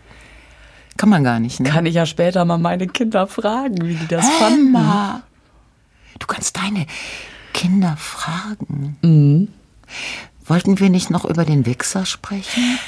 Kann 0.98 1.08
man 1.10 1.24
gar 1.24 1.38
nicht, 1.38 1.60
ne? 1.60 1.70
Kann 1.70 1.86
ich 1.86 1.94
ja 1.94 2.04
später 2.06 2.44
mal 2.44 2.58
meine 2.58 2.88
Kinder 2.88 3.28
fragen, 3.28 3.86
wie 3.86 3.94
die 3.94 4.08
das 4.08 4.28
fanden. 4.38 4.74
Emma, 4.74 5.22
du 6.18 6.26
kannst 6.26 6.56
deine 6.56 6.86
Kinder 7.54 7.96
fragen. 7.96 8.98
Mhm. 9.02 9.48
Wollten 10.44 10.80
wir 10.80 10.90
nicht 10.90 11.08
noch 11.10 11.24
über 11.24 11.44
den 11.44 11.66
Wichser 11.66 12.04
sprechen? 12.04 12.80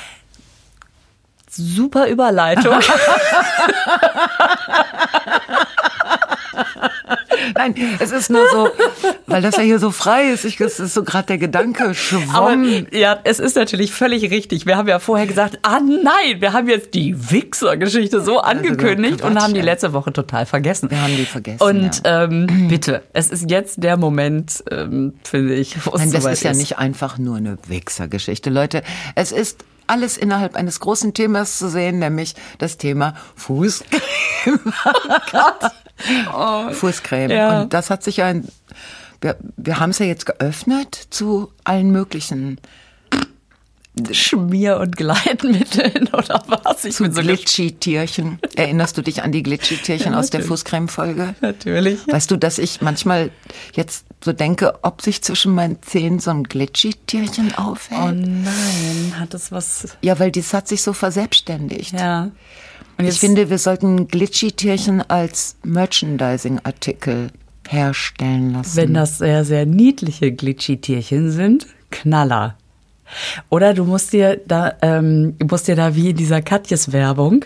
Super 1.48 2.08
Überleitung. 2.08 2.80
Nein, 7.54 7.74
es 7.98 8.12
ist 8.12 8.30
nur 8.30 8.42
so, 8.50 8.68
weil 9.26 9.42
das 9.42 9.56
ja 9.56 9.62
hier 9.62 9.78
so 9.78 9.90
frei 9.90 10.30
ist. 10.30 10.44
Ich, 10.44 10.60
es 10.60 10.80
ist 10.80 10.94
so 10.94 11.02
gerade 11.04 11.26
der 11.26 11.38
Gedanke 11.38 11.84
Aber 11.84 11.94
schwamm. 11.94 12.86
ja, 12.92 13.18
es 13.24 13.38
ist 13.38 13.56
natürlich 13.56 13.92
völlig 13.92 14.30
richtig. 14.30 14.66
Wir 14.66 14.76
haben 14.76 14.88
ja 14.88 14.98
vorher 14.98 15.26
gesagt, 15.26 15.58
ah 15.62 15.80
nein, 15.80 16.40
wir 16.40 16.52
haben 16.52 16.68
jetzt 16.68 16.94
die 16.94 17.30
Wichser-Geschichte 17.30 18.20
so 18.20 18.40
angekündigt 18.40 19.22
und 19.22 19.32
Quatsch, 19.32 19.42
haben 19.42 19.54
die 19.54 19.60
letzte 19.60 19.92
Woche 19.92 20.12
total 20.12 20.46
vergessen. 20.46 20.90
Wir 20.90 21.02
haben 21.02 21.16
die 21.16 21.24
vergessen, 21.24 21.62
Und 21.62 22.02
ähm, 22.04 22.68
bitte, 22.68 23.02
es 23.12 23.30
ist 23.30 23.50
jetzt 23.50 23.82
der 23.82 23.96
Moment, 23.96 24.62
ähm, 24.70 25.14
finde 25.24 25.54
ich, 25.54 25.76
Nein, 25.76 26.12
das 26.12 26.22
soweit 26.22 26.32
ist 26.34 26.42
ja 26.42 26.52
nicht 26.52 26.78
einfach 26.78 27.18
nur 27.18 27.36
eine 27.36 27.58
Wichser-Geschichte. 27.66 28.50
Leute, 28.50 28.82
es 29.14 29.32
ist 29.32 29.64
alles 29.86 30.16
innerhalb 30.16 30.54
eines 30.54 30.78
großen 30.78 31.14
Themas 31.14 31.58
zu 31.58 31.68
sehen, 31.68 31.98
nämlich 31.98 32.34
das 32.58 32.78
Thema 32.78 33.14
Fußcreme. 33.34 34.00
Oh, 35.32 35.66
Fußcreme. 36.72 37.30
Ja. 37.30 37.62
Und 37.62 37.72
das 37.72 37.90
hat 37.90 38.02
sich 38.02 38.22
ein, 38.22 38.46
wir, 39.20 39.36
wir 39.56 39.80
haben 39.80 39.90
es 39.90 39.98
ja 39.98 40.06
jetzt 40.06 40.26
geöffnet 40.26 40.94
zu 41.10 41.52
allen 41.64 41.90
möglichen 41.90 42.58
Schmier- 44.12 44.78
und 44.78 44.96
Gleitmitteln 44.96 46.08
oder 46.12 46.42
was? 46.46 46.84
Ich 46.84 46.96
bin 46.96 47.12
so 47.12 47.20
Glitchy-Tierchen. 47.20 48.38
Erinnerst 48.56 48.96
du 48.96 49.02
dich 49.02 49.22
an 49.22 49.32
die 49.32 49.42
Glitchy-Tierchen 49.42 50.12
Ja, 50.12 50.18
aus 50.18 50.30
der. 50.30 50.42
Fußcreme-Folge? 50.42 51.34
Natürlich. 51.40 51.98
Weißt 52.06 52.30
du, 52.30 52.36
dass 52.36 52.58
ich 52.58 52.80
manchmal 52.80 53.30
jetzt 53.74 54.06
so 54.24 54.32
denke, 54.32 54.78
ob 54.82 55.02
sich 55.02 55.22
zwischen 55.22 55.54
meinen 55.54 55.82
Zähnen 55.82 56.20
so 56.20 56.30
ein 56.30 56.44
Glitchy-Tierchen 56.44 57.56
aufhält? 57.56 58.00
Oh 58.00 58.12
nein, 58.12 59.14
hat 59.18 59.34
das 59.34 59.50
was. 59.50 59.96
ja, 60.02 60.18
weil 60.18 60.30
das 60.30 60.54
hat 60.54 60.68
sich 60.68 60.82
so 60.82 60.92
verselbstständigt. 60.92 61.92
Ja. 61.92 62.30
Und 63.00 63.08
Ich 63.08 63.18
finde, 63.20 63.50
wir 63.50 63.58
sollten 63.58 64.08
Glitchy-Tierchen 64.08 65.02
als 65.08 65.56
Merchandising-Artikel 65.64 67.30
herstellen 67.68 68.52
lassen. 68.54 68.76
wenn 68.76 68.94
das 68.94 69.18
sehr, 69.18 69.44
sehr 69.44 69.66
niedliche 69.66 70.32
Glitchy-Tierchen 70.32 71.30
sind, 71.30 71.66
Knaller. 71.90 72.56
Oder 73.48 73.74
du 73.74 73.84
musst 73.84 74.12
dir 74.12 74.40
da, 74.46 74.74
ähm, 74.82 75.34
du 75.38 75.46
musst 75.46 75.66
dir 75.68 75.76
da 75.76 75.94
wie 75.96 76.10
in 76.10 76.16
dieser 76.16 76.42
Katjes-Werbung, 76.42 77.44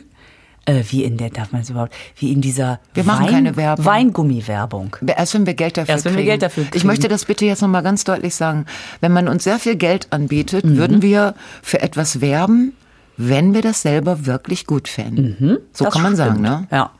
äh, 0.66 0.82
wie 0.90 1.04
in 1.04 1.16
der, 1.16 1.30
darf 1.30 1.52
man 1.52 1.62
es 1.62 1.70
überhaupt, 1.70 1.94
wie 2.18 2.32
in 2.32 2.40
dieser 2.40 2.80
Wir 2.94 3.04
machen 3.04 3.26
keine 3.26 3.56
Werbung. 3.56 3.84
Weingummi-Werbung. 3.84 4.96
Erst 5.06 5.34
wenn 5.34 5.46
wir 5.46 5.54
Geld 5.54 5.76
dafür 5.76 5.94
Erst 5.94 6.04
wenn 6.04 6.16
wir. 6.16 6.25
Geld 6.25 6.42
dafür 6.42 6.64
Ich 6.64 6.70
kriegen. 6.70 6.87
möchte 6.87 7.08
das 7.08 7.25
bitte 7.25 7.44
jetzt 7.46 7.62
nochmal 7.62 7.82
ganz 7.82 8.04
deutlich 8.04 8.34
sagen. 8.34 8.66
Wenn 9.00 9.12
man 9.12 9.28
uns 9.28 9.44
sehr 9.44 9.58
viel 9.58 9.76
Geld 9.76 10.08
anbietet, 10.11 10.64
Mhm. 10.64 10.76
würden 10.76 11.02
wir 11.02 11.34
für 11.62 11.80
etwas 11.82 12.20
werben, 12.20 12.73
wenn 13.16 13.54
wir 13.54 13.62
das 13.62 13.83
selber 13.83 14.26
wirklich 14.26 14.66
gut 14.66 14.88
fänden. 14.88 15.37
so 15.73 15.85
Mhm. 15.85 15.87
Das 15.87 15.94
kann 15.94 16.02
man 16.02 16.16
sagen, 16.16 16.33
stimmt. 16.44 16.49
ne? 16.49 16.66
Ja. 16.71 16.90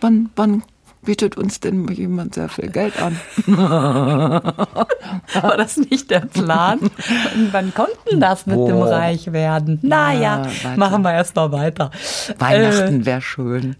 Wann, 0.00 0.30
wann 0.36 0.62
bietet 1.02 1.36
uns 1.36 1.60
denn 1.60 1.88
jemand 1.88 2.34
sehr 2.34 2.48
viel 2.48 2.68
Geld 2.70 3.00
an? 3.02 3.16
War 3.46 5.56
das 5.56 5.76
nicht 5.76 6.10
der 6.10 6.20
Plan? 6.20 6.78
Und 6.80 7.52
wann 7.52 7.72
konnten 7.74 8.20
das 8.20 8.46
mit 8.46 8.56
dem 8.56 8.76
Boah. 8.76 8.90
Reichwerden? 8.90 9.78
Naja, 9.82 10.46
Ja, 10.62 10.76
machen 10.76 11.02
wir 11.02 11.12
erst 11.12 11.36
mal 11.36 11.52
weiter. 11.52 11.90
Weihnachten 12.38 13.06
wäre 13.06 13.22
schön. 13.22 13.76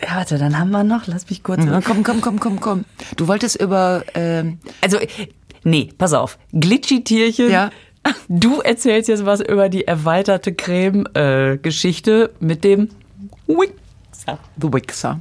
Äh, 0.00 0.06
ja, 0.06 0.16
warte, 0.16 0.38
dann 0.38 0.58
haben 0.58 0.70
wir 0.70 0.84
noch, 0.84 1.06
lass 1.06 1.28
mich 1.30 1.42
kurz. 1.42 1.64
Ja, 1.64 1.80
komm, 1.80 2.02
komm, 2.02 2.20
komm, 2.20 2.40
komm, 2.40 2.60
komm. 2.60 2.84
Du 3.16 3.28
wolltest 3.28 3.60
über 3.60 4.02
ähm, 4.14 4.58
Also, 4.80 4.98
nee, 5.62 5.90
pass 5.96 6.12
auf. 6.12 6.38
Glitchy-Tierchen. 6.52 7.50
Ja. 7.50 7.70
Du 8.28 8.60
erzählst 8.60 9.08
jetzt 9.08 9.26
was 9.26 9.40
über 9.40 9.68
die 9.68 9.86
erweiterte 9.86 10.54
Creme-Geschichte 10.54 12.30
mit 12.40 12.64
dem 12.64 12.88
Wixer. 13.46 14.38
The 14.60 14.72
Wixer. 14.72 15.20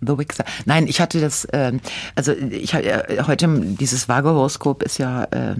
The 0.00 0.18
Wixer. 0.18 0.44
Nein, 0.64 0.86
ich 0.86 1.00
hatte 1.00 1.20
das, 1.20 1.46
ähm, 1.52 1.80
also 2.14 2.32
ich 2.32 2.74
äh, 2.74 3.22
heute, 3.26 3.48
dieses 3.48 4.08
Vago-Horoskop 4.08 4.82
ist 4.82 4.98
ja 4.98 5.24
äh, 5.24 5.56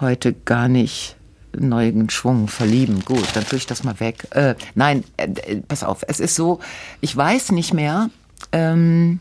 heute 0.00 0.32
gar 0.32 0.68
nicht 0.68 1.16
neuen 1.56 2.10
Schwung 2.10 2.48
verlieben. 2.48 3.04
Gut, 3.04 3.24
dann 3.34 3.46
tue 3.46 3.58
ich 3.58 3.66
das 3.66 3.84
mal 3.84 4.00
weg. 4.00 4.26
Äh, 4.30 4.54
nein, 4.74 5.04
äh, 5.16 5.28
äh, 5.28 5.60
pass 5.60 5.84
auf, 5.84 6.04
es 6.08 6.20
ist 6.20 6.34
so, 6.34 6.60
ich 7.00 7.16
weiß 7.16 7.52
nicht 7.52 7.72
mehr, 7.74 8.10
ähm, 8.52 9.20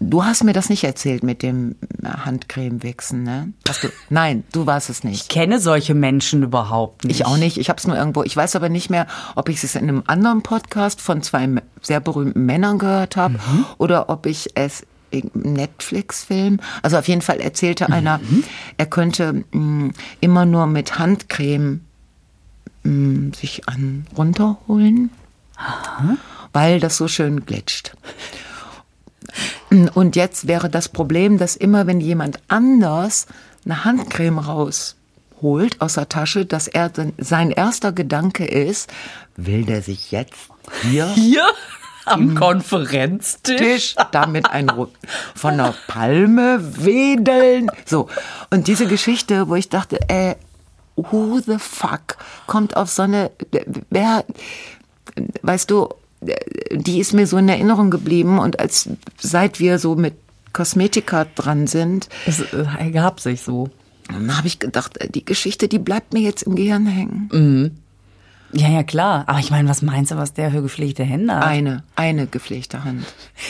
du 0.00 0.24
hast 0.24 0.44
mir 0.44 0.52
das 0.52 0.68
nicht 0.68 0.84
erzählt 0.84 1.22
mit 1.22 1.42
dem 1.42 1.76
Handcreme-Wichsen, 2.04 3.22
ne? 3.22 3.52
Hast 3.68 3.84
du? 3.84 3.88
Nein, 4.10 4.44
du 4.52 4.66
warst 4.66 4.90
es 4.90 5.04
nicht. 5.04 5.22
Ich 5.22 5.28
kenne 5.28 5.60
solche 5.60 5.94
Menschen 5.94 6.42
überhaupt 6.42 7.04
nicht. 7.04 7.20
Ich 7.20 7.26
auch 7.26 7.36
nicht. 7.36 7.58
Ich 7.58 7.68
habe 7.68 7.78
es 7.78 7.86
nur 7.86 7.96
irgendwo. 7.96 8.22
Ich 8.22 8.36
weiß 8.36 8.56
aber 8.56 8.68
nicht 8.68 8.90
mehr, 8.90 9.06
ob 9.34 9.48
ich 9.48 9.62
es 9.62 9.74
in 9.74 9.82
einem 9.82 10.02
anderen 10.06 10.42
Podcast 10.42 11.00
von 11.00 11.22
zwei 11.22 11.48
sehr 11.80 12.00
berühmten 12.00 12.44
Männern 12.44 12.78
gehört 12.78 13.16
habe 13.16 13.38
oder 13.78 14.08
ob 14.08 14.26
ich 14.26 14.50
es 14.56 14.86
im 15.10 15.30
Netflix-Film. 15.34 16.58
Also 16.82 16.98
auf 16.98 17.06
jeden 17.08 17.22
Fall 17.22 17.40
erzählte 17.40 17.88
einer, 17.90 18.20
er 18.76 18.86
könnte 18.86 19.44
mh, 19.52 19.92
immer 20.20 20.44
nur 20.44 20.66
mit 20.66 20.98
Handcreme 20.98 21.80
mh, 22.82 23.36
sich 23.36 23.68
an 23.68 24.06
runterholen, 24.16 25.10
weil 26.52 26.80
das 26.80 26.96
so 26.96 27.06
schön 27.06 27.46
glitscht. 27.46 27.94
Und 29.94 30.16
jetzt 30.16 30.46
wäre 30.46 30.70
das 30.70 30.88
Problem, 30.88 31.38
dass 31.38 31.56
immer, 31.56 31.86
wenn 31.86 32.00
jemand 32.00 32.38
anders 32.48 33.26
eine 33.64 33.84
Handcreme 33.84 34.38
rausholt 34.38 35.80
aus 35.80 35.94
der 35.94 36.08
Tasche, 36.08 36.46
dass 36.46 36.68
er 36.68 36.90
sein 37.18 37.50
erster 37.50 37.92
Gedanke 37.92 38.44
ist, 38.44 38.92
will 39.36 39.64
der 39.64 39.82
sich 39.82 40.12
jetzt 40.12 40.34
hier 40.82 41.06
Hier 41.14 41.46
am 42.04 42.34
Konferenztisch. 42.34 43.56
Tisch 43.56 43.94
damit 44.12 44.50
ein 44.50 44.70
von 45.34 45.54
einer 45.54 45.74
Palme 45.86 46.60
wedeln. 46.84 47.70
So. 47.86 48.08
Und 48.50 48.68
diese 48.68 48.86
Geschichte, 48.86 49.48
wo 49.48 49.54
ich 49.54 49.68
dachte, 49.68 49.98
äh, 50.08 50.36
who 50.96 51.40
the 51.40 51.58
fuck 51.58 52.16
kommt 52.46 52.76
auf 52.76 52.90
so 52.90 53.02
eine, 53.02 53.30
wer, 53.90 54.24
weißt 55.42 55.70
du, 55.70 55.88
die 56.72 56.98
ist 57.00 57.12
mir 57.12 57.26
so 57.26 57.36
in 57.36 57.48
Erinnerung 57.48 57.90
geblieben 57.90 58.38
und 58.38 58.58
als, 58.60 58.88
seit 59.18 59.60
wir 59.60 59.78
so 59.78 59.94
mit 59.96 60.14
Kosmetika 60.52 61.26
dran 61.34 61.66
sind, 61.66 62.08
Es 62.26 62.40
äh, 62.40 62.64
ergab 62.78 63.20
sich 63.20 63.42
so. 63.42 63.70
dann 64.08 64.36
habe 64.36 64.46
ich 64.46 64.58
gedacht, 64.58 64.98
äh, 64.98 65.08
die 65.08 65.24
Geschichte, 65.24 65.68
die 65.68 65.78
bleibt 65.78 66.12
mir 66.12 66.20
jetzt 66.20 66.42
im 66.44 66.54
Gehirn 66.54 66.86
hängen. 66.86 67.80
Ja, 68.52 68.68
ja, 68.68 68.84
klar. 68.84 69.24
Aber 69.26 69.40
ich 69.40 69.50
meine, 69.50 69.68
was 69.68 69.82
meinst 69.82 70.12
du, 70.12 70.16
was 70.16 70.32
der 70.32 70.52
für 70.52 70.62
gepflegte 70.62 71.02
Hände 71.02 71.34
hat? 71.34 71.44
Eine, 71.44 71.82
eine 71.96 72.28
gepflegte 72.28 72.84
Hand. 72.84 73.04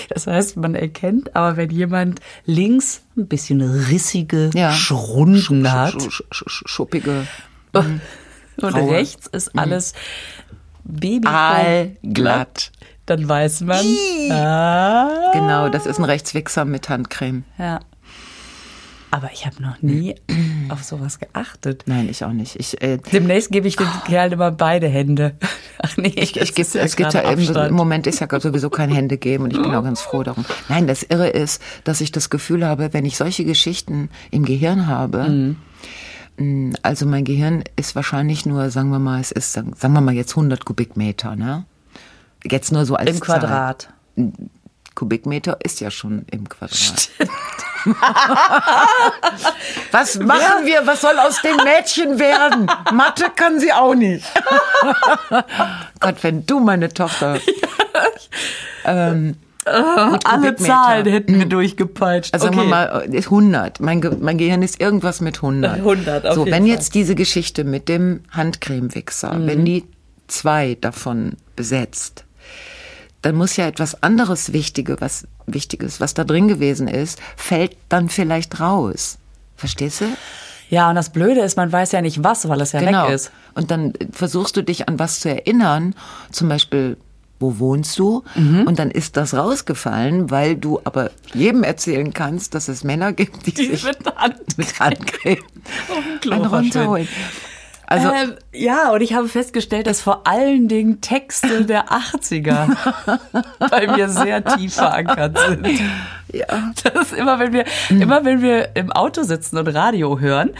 Das 0.09 0.26
heißt, 0.26 0.57
man 0.57 0.75
erkennt 0.75 1.37
aber, 1.37 1.59
wenn 1.59 1.69
jemand 1.69 2.21
links 2.47 3.02
ein 3.14 3.26
bisschen 3.26 3.61
rissige 3.61 4.50
Ja. 4.54 4.73
Schrunden 4.73 5.71
hat 5.71 5.97
Sch- 5.97 6.09
sch- 6.31 6.49
sch- 6.49 6.62
Schuppige. 6.69 7.26
und 7.75 8.00
graue. 8.57 8.90
rechts 8.93 9.26
ist 9.26 9.59
alles 9.59 9.93
Baby 10.84 11.26
Aalglatt. 11.26 12.70
dann 13.06 13.28
weiß 13.28 13.62
man. 13.62 13.84
Ah, 14.30 15.30
Genau, 15.32 15.68
das 15.68 15.86
ist 15.86 15.98
ein 15.98 16.04
Rechtswichser 16.04 16.64
mit 16.64 16.88
Handcreme. 16.88 17.44
ja. 17.58 17.80
Aber 19.10 19.30
ich 19.32 19.46
habe 19.46 19.62
noch 19.62 19.80
nie 19.80 20.16
auf 20.70 20.82
sowas 20.82 21.20
geachtet. 21.20 21.84
Nein, 21.86 22.08
ich 22.10 22.24
auch 22.24 22.32
nicht. 22.32 22.56
Ich, 22.58 22.82
äh, 22.82 22.98
Demnächst 23.12 23.52
gebe 23.52 23.68
ich 23.68 23.76
dem 23.76 23.86
Kerl 24.08 24.32
immer 24.32 24.50
beide 24.50 24.88
Hände. 24.88 25.36
Ach 25.78 25.96
nee, 25.96 26.08
ich, 26.16 26.36
ich 26.36 26.52
geb, 26.56 26.66
ist 26.66 26.74
ja 26.74 26.82
es 26.82 26.96
gibt 26.96 27.14
ja 27.14 27.24
Abstand. 27.24 27.68
im 27.70 27.76
Moment 27.76 28.08
ist 28.08 28.18
ja 28.20 28.40
sowieso 28.40 28.70
kein 28.70 28.90
Hände 28.90 29.16
geben 29.16 29.44
und 29.44 29.52
ich 29.52 29.62
bin 29.62 29.72
auch 29.72 29.84
ganz 29.84 30.00
froh 30.00 30.24
darum. 30.24 30.44
Nein, 30.68 30.88
das 30.88 31.04
Irre 31.04 31.28
ist, 31.28 31.62
dass 31.84 32.00
ich 32.00 32.10
das 32.10 32.28
Gefühl 32.28 32.66
habe, 32.66 32.92
wenn 32.92 33.04
ich 33.04 33.16
solche 33.16 33.44
Geschichten 33.44 34.08
im 34.32 34.44
Gehirn 34.44 34.88
habe, 34.88 35.28
mh, 35.28 35.54
also 36.82 37.06
mein 37.06 37.24
Gehirn 37.24 37.62
ist 37.76 37.94
wahrscheinlich 37.94 38.44
nur, 38.44 38.70
sagen 38.70 38.90
wir 38.90 38.98
mal, 38.98 39.20
es 39.20 39.30
ist, 39.30 39.52
sagen 39.52 39.74
wir 39.78 40.00
mal 40.00 40.14
jetzt 40.14 40.32
100 40.32 40.64
Kubikmeter, 40.64 41.36
ne? 41.36 41.64
Jetzt 42.42 42.72
nur 42.72 42.84
so 42.84 42.96
als 42.96 43.08
Im 43.08 43.22
Zahl. 43.22 43.40
Quadrat. 43.40 43.88
Kubikmeter 44.94 45.58
ist 45.62 45.80
ja 45.80 45.90
schon 45.90 46.24
im 46.30 46.48
Quadrat. 46.48 47.08
Was 49.90 50.18
machen 50.18 50.64
wir? 50.64 50.86
Was 50.86 51.00
soll 51.00 51.18
aus 51.18 51.42
dem 51.42 51.56
Mädchen 51.56 52.18
werden? 52.18 52.70
Mathe 52.92 53.26
kann 53.34 53.58
sie 53.60 53.72
auch 53.72 53.94
nicht. 53.94 54.24
Gott, 56.00 56.16
wenn 56.22 56.46
du 56.46 56.60
meine 56.60 56.92
Tochter. 56.92 57.40
ähm, 58.84 59.36
gut, 59.64 60.26
Alle. 60.26 60.54
Zahlen 60.56 61.06
hätten 61.06 61.38
wir 61.38 61.47
durchgepeitscht. 61.47 62.35
Also 62.35 62.47
okay. 62.49 62.56
sagen 62.56 62.68
wir 62.68 62.71
mal, 62.71 63.14
ist 63.14 63.26
100. 63.26 63.80
Mein, 63.80 64.00
Ge 64.00 64.16
mein 64.21 64.38
Gehirn 64.38 64.62
ist 64.62 64.80
irgendwas 64.80 65.21
mit 65.21 65.37
100. 65.37 65.75
100 65.78 66.26
auf 66.28 66.35
So, 66.35 66.44
wenn 66.47 66.52
Fall. 66.52 66.66
jetzt 66.66 66.94
diese 66.94 67.14
Geschichte 67.14 67.64
mit 67.64 67.88
dem 67.88 68.21
Handcreme-Wichser, 68.30 69.35
Mhm. 69.35 69.47
wenn 69.47 69.64
die 69.64 69.85
zwei 70.28 70.76
davon 70.80 71.35
besetzt, 71.56 72.25
dann 73.23 73.37
muss 73.37 73.56
ja 73.56 73.66
etwas 73.66 74.02
anderes 74.02 74.52
Wichtige, 74.52 75.00
was 75.00 75.26
Wichtiges, 75.47 76.00
was 76.00 76.12
da 76.14 76.25
drin 76.25 76.49
gewesen 76.49 76.88
ist, 76.88 77.18
fällt 77.37 77.76
dann 77.88 78.09
vielleicht 78.11 78.61
raus. 78.61 79.18
Verstehst 79.56 80.02
du? 80.02 80.04
Ja, 80.71 80.88
und 80.88 80.97
das 80.97 81.11
Blöde 81.11 81.40
ist, 81.40 81.56
man 81.56 81.71
weiß 81.71 81.92
ja 81.92 82.00
nicht 82.02 82.25
was, 82.25 82.49
weil 82.49 82.61
es 82.61 82.73
ja 82.73 82.80
genau. 82.80 83.06
weg 83.06 83.14
ist. 83.14 83.30
Und 83.54 83.71
dann 83.71 83.92
versuchst 84.12 84.56
du 84.56 84.62
dich 84.62 84.88
an 84.88 84.99
was 84.99 85.21
zu 85.21 85.28
erinnern, 85.28 85.94
zum 86.33 86.49
Beispiel, 86.49 86.97
wo 87.40 87.58
wohnst 87.58 87.98
du? 87.98 88.22
Mhm. 88.34 88.66
Und 88.66 88.78
dann 88.78 88.90
ist 88.90 89.16
das 89.16 89.34
rausgefallen, 89.34 90.30
weil 90.30 90.56
du 90.56 90.80
aber 90.84 91.10
jedem 91.34 91.62
erzählen 91.62 92.12
kannst, 92.12 92.54
dass 92.54 92.68
es 92.68 92.84
Männer 92.84 93.12
gibt, 93.12 93.46
die, 93.46 93.54
Die 93.54 93.66
sich 93.66 93.84
mit 93.84 93.98
Hand 94.16 94.58
mit 94.58 94.78
Handcreme 94.80 95.38
einen 96.30 96.46
runterholen. 96.46 97.08
Also, 97.86 98.08
ähm, 98.08 98.32
ja, 98.54 98.92
und 98.92 99.02
ich 99.02 99.12
habe 99.12 99.28
festgestellt, 99.28 99.86
dass 99.86 100.00
vor 100.00 100.26
allen 100.26 100.68
Dingen 100.68 101.02
Texte 101.02 101.66
der 101.66 101.88
80er 101.92 102.74
bei 103.58 103.86
mir 103.94 104.08
sehr 104.08 104.42
tief 104.42 104.74
verankert 104.74 105.38
sind. 105.38 105.68
Ja. 106.32 106.46
Das 106.82 107.10
ist 107.10 107.12
immer, 107.12 107.38
wenn 107.38 107.52
wir, 107.52 107.64
immer 107.90 108.24
wenn 108.24 108.40
wir 108.40 108.74
im 108.74 108.90
Auto 108.90 109.22
sitzen 109.22 109.58
und 109.58 109.68
Radio 109.68 110.18
hören 110.18 110.50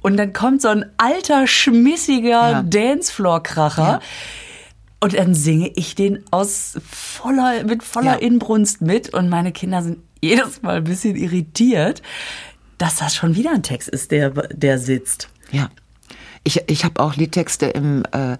und 0.00 0.16
dann 0.16 0.32
kommt 0.32 0.62
so 0.62 0.68
ein 0.68 0.86
alter, 0.96 1.46
schmissiger 1.46 2.50
Ja. 2.50 2.62
Dancefloor-Kracher. 2.62 3.82
Ja. 3.82 4.00
Und 5.00 5.16
dann 5.16 5.34
singe 5.34 5.72
ich 5.74 5.94
den 5.94 6.22
aus 6.30 6.78
voller, 6.88 7.64
mit 7.64 7.82
voller 7.82 8.12
Ja. 8.12 8.26
Inbrunst 8.26 8.82
mit 8.82 9.14
und 9.14 9.28
meine 9.30 9.50
Kinder 9.50 9.82
sind 9.82 9.98
jedes 10.20 10.60
Mal 10.62 10.76
ein 10.76 10.84
bisschen 10.84 11.16
irritiert, 11.16 12.02
dass 12.76 12.96
das 12.96 13.14
schon 13.14 13.34
wieder 13.34 13.52
ein 13.52 13.62
Text 13.62 13.88
ist, 13.88 14.10
der, 14.10 14.30
der 14.30 14.78
sitzt. 14.78 15.28
Ja. 15.52 15.70
Ich, 16.42 16.62
ich 16.68 16.84
habe 16.86 17.00
auch 17.02 17.16
Liedtexte 17.16 17.66
im 17.66 18.02
äh, 18.12 18.38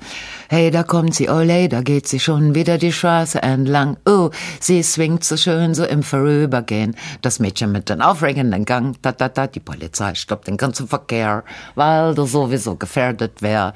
Hey, 0.49 0.71
da 0.71 0.83
kommt 0.85 1.15
sie, 1.15 1.29
ole, 1.29 1.69
da 1.69 1.83
geht 1.83 2.09
sie 2.09 2.19
schon 2.19 2.55
wieder 2.55 2.79
die 2.79 2.93
Straße 2.93 3.43
entlang. 3.43 3.99
Oh, 4.07 4.31
sie 4.59 4.83
swingt 4.83 5.23
so 5.23 5.37
schön 5.37 5.75
so 5.75 5.85
im 5.85 6.03
Vorübergehen. 6.03 6.97
Das 7.21 7.41
Mädchen 7.41 7.73
mit 7.73 7.91
den 7.91 8.01
aufregenden 8.01 8.65
Gang, 8.65 8.97
da, 9.03 9.13
da, 9.13 9.29
da, 9.29 9.47
die 9.47 9.61
Polizei 9.61 10.15
stoppt 10.15 10.47
den 10.47 10.57
ganzen 10.57 10.89
Verkehr, 10.89 11.45
weil 11.75 12.15
du 12.15 12.25
sowieso 12.25 12.75
gefährdet 12.77 13.43
wär. 13.43 13.75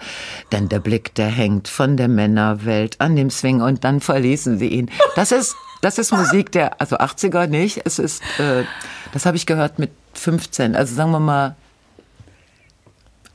Denn 0.52 0.71
der 0.71 0.81
Blick, 0.81 1.14
der 1.16 1.28
hängt 1.28 1.69
von 1.69 1.99
der 1.99 2.09
Männerwelt 2.09 3.00
an 3.02 3.16
dem 3.16 3.28
Swing 3.28 3.61
und 3.61 3.85
dann 3.85 4.00
verließen 4.00 4.59
sie 4.59 4.69
ihn. 4.69 4.90
Das 5.16 5.33
ist, 5.33 5.54
das 5.83 5.99
ist 5.99 6.12
Musik 6.12 6.50
der, 6.52 6.81
also 6.81 6.97
80er 6.97 7.47
nicht, 7.47 7.83
es 7.85 7.99
ist, 7.99 8.23
äh, 8.38 8.64
das 9.12 9.26
habe 9.26 9.37
ich 9.37 9.45
gehört 9.45 9.78
mit 9.78 9.90
15, 10.14 10.75
also 10.75 10.95
sagen 10.95 11.11
wir 11.11 11.21
mal 11.21 11.57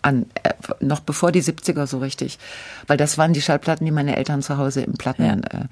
an, 0.02 0.26
äh, 0.44 0.54
noch 0.80 1.02
bevor 1.02 1.32
die 1.32 1.44
70er 1.44 1.88
so 1.88 2.00
richtig, 2.00 2.40
weil 2.88 2.98
das 2.98 3.18
waren 3.18 3.34
die 3.34 3.42
Schallplatten, 3.42 3.86
die 3.86 3.92
meine 3.92 4.16
Eltern 4.16 4.42
zu 4.42 4.58
Hause 4.58 4.82
im 4.82 4.94
Platten 4.94 5.44
äh, 5.44 5.66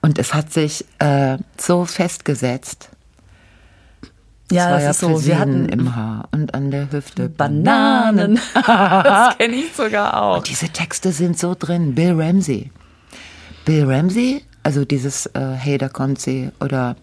und 0.00 0.18
es 0.18 0.34
hat 0.34 0.52
sich 0.52 0.84
äh, 0.98 1.38
so 1.58 1.84
festgesetzt. 1.84 2.90
Ja, 4.50 4.70
das 4.70 4.82
ja 4.82 4.90
ist 4.90 5.00
so. 5.00 5.24
Wir 5.24 5.38
hatten 5.38 5.68
im 5.70 5.96
Haar 5.96 6.28
und 6.30 6.52
an 6.54 6.70
der 6.70 6.92
Hüfte 6.92 7.28
Bananen. 7.36 8.38
das 8.54 9.38
kenne 9.38 9.56
ich 9.56 9.72
sogar 9.74 10.22
auch. 10.22 10.36
Und 10.38 10.48
diese 10.48 10.68
Texte 10.68 11.12
sind 11.12 11.38
so 11.38 11.56
drin. 11.58 11.94
Bill 11.94 12.20
Ramsey. 12.20 12.70
Bill 13.64 13.90
Ramsey, 13.90 14.44
also 14.62 14.84
dieses 14.84 15.26
äh, 15.26 15.54
Hey, 15.56 15.78
da 15.78 15.88
kommt 15.88 16.20
sie 16.20 16.50
oder 16.60 16.96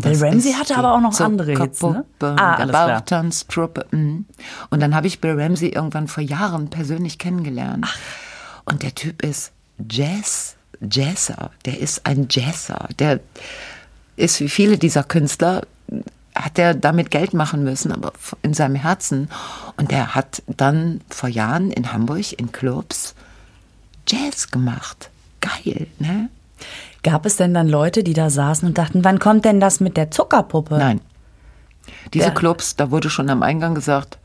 Bill 0.00 0.16
Ramsey 0.16 0.52
hatte 0.54 0.76
aber 0.76 0.94
auch 0.94 1.00
noch 1.00 1.18
andere 1.20 1.52
Hits, 1.52 1.82
ne? 1.82 2.04
Ah. 2.20 2.64
Bauchtanztruppe. 2.64 3.86
mhm. 3.90 4.24
Und 4.70 4.80
dann 4.80 4.94
habe 4.94 5.06
ich 5.06 5.20
Bill 5.20 5.38
Ramsey 5.38 5.68
irgendwann 5.68 6.08
vor 6.08 6.22
Jahren 6.22 6.70
persönlich 6.70 7.18
kennengelernt. 7.18 7.86
Und 8.64 8.82
der 8.82 8.94
Typ 8.94 9.22
ist 9.22 9.52
Jazz, 9.90 10.56
Jazzer. 10.80 11.50
Der 11.64 11.78
ist 11.78 12.06
ein 12.06 12.28
Jazzer. 12.30 12.88
Der 12.98 13.20
ist 14.16 14.40
wie 14.40 14.48
viele 14.48 14.78
dieser 14.78 15.04
Künstler, 15.04 15.62
hat 16.34 16.58
er 16.58 16.74
damit 16.74 17.10
Geld 17.10 17.34
machen 17.34 17.62
müssen, 17.62 17.92
aber 17.92 18.12
in 18.42 18.54
seinem 18.54 18.76
Herzen. 18.76 19.28
Und 19.76 19.90
der 19.90 20.14
hat 20.14 20.42
dann 20.46 21.02
vor 21.08 21.28
Jahren 21.28 21.70
in 21.70 21.92
Hamburg 21.92 22.32
in 22.38 22.52
Clubs 22.52 23.14
Jazz 24.08 24.50
gemacht. 24.50 25.10
Geil, 25.40 25.86
ne? 25.98 26.28
Gab 27.02 27.26
es 27.26 27.36
denn 27.36 27.52
dann 27.54 27.68
Leute, 27.68 28.04
die 28.04 28.12
da 28.12 28.30
saßen 28.30 28.68
und 28.68 28.78
dachten, 28.78 29.04
wann 29.04 29.18
kommt 29.18 29.44
denn 29.44 29.58
das 29.60 29.80
mit 29.80 29.96
der 29.96 30.10
Zuckerpuppe? 30.10 30.78
Nein. 30.78 31.00
Diese 32.14 32.26
Der- 32.26 32.34
Clubs, 32.34 32.76
da 32.76 32.90
wurde 32.92 33.10
schon 33.10 33.28
am 33.28 33.42
Eingang 33.42 33.74
gesagt, 33.74 34.18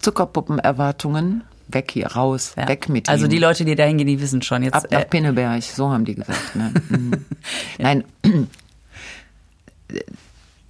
Zuckerpuppenerwartungen, 0.00 1.42
weg 1.68 1.90
hier, 1.92 2.06
raus, 2.08 2.54
Ja. 2.56 2.68
weg 2.68 2.88
mit 2.88 3.08
Also 3.08 3.26
ihm. 3.26 3.30
die 3.30 3.38
Leute, 3.38 3.64
die 3.64 3.74
da 3.74 3.84
hingehen, 3.84 4.06
die 4.06 4.20
wissen 4.20 4.42
schon 4.42 4.62
jetzt. 4.62 4.74
Ab 4.74 4.86
nach 4.90 5.00
äh, 5.00 5.04
Pinneberg, 5.04 5.62
so 5.62 5.90
haben 5.90 6.04
die 6.04 6.14
gesagt. 6.14 6.54
Ne? 6.56 6.72
Mhm. 6.88 7.12
Nein, 7.78 8.04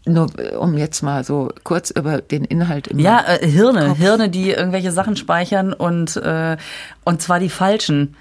nur 0.07 0.29
äh, 0.39 0.55
um 0.57 0.77
jetzt 0.79 1.03
mal 1.03 1.25
so 1.25 1.51
kurz 1.65 1.91
über 1.91 2.21
den 2.23 2.45
Inhalt 2.45 2.89
im 2.89 2.99
ja, 2.99 3.23
äh, 3.27 3.47
Hirne, 3.47 3.89
Kopf. 3.89 3.99
Hirne, 3.99 4.29
die 4.31 4.51
irgendwelche 4.51 4.93
Sachen 4.93 5.17
speichern 5.17 5.73
und 5.73 6.17
äh, 6.17 6.57
und 7.05 7.21
zwar 7.23 7.39
die 7.41 7.51
falschen. 7.51 8.17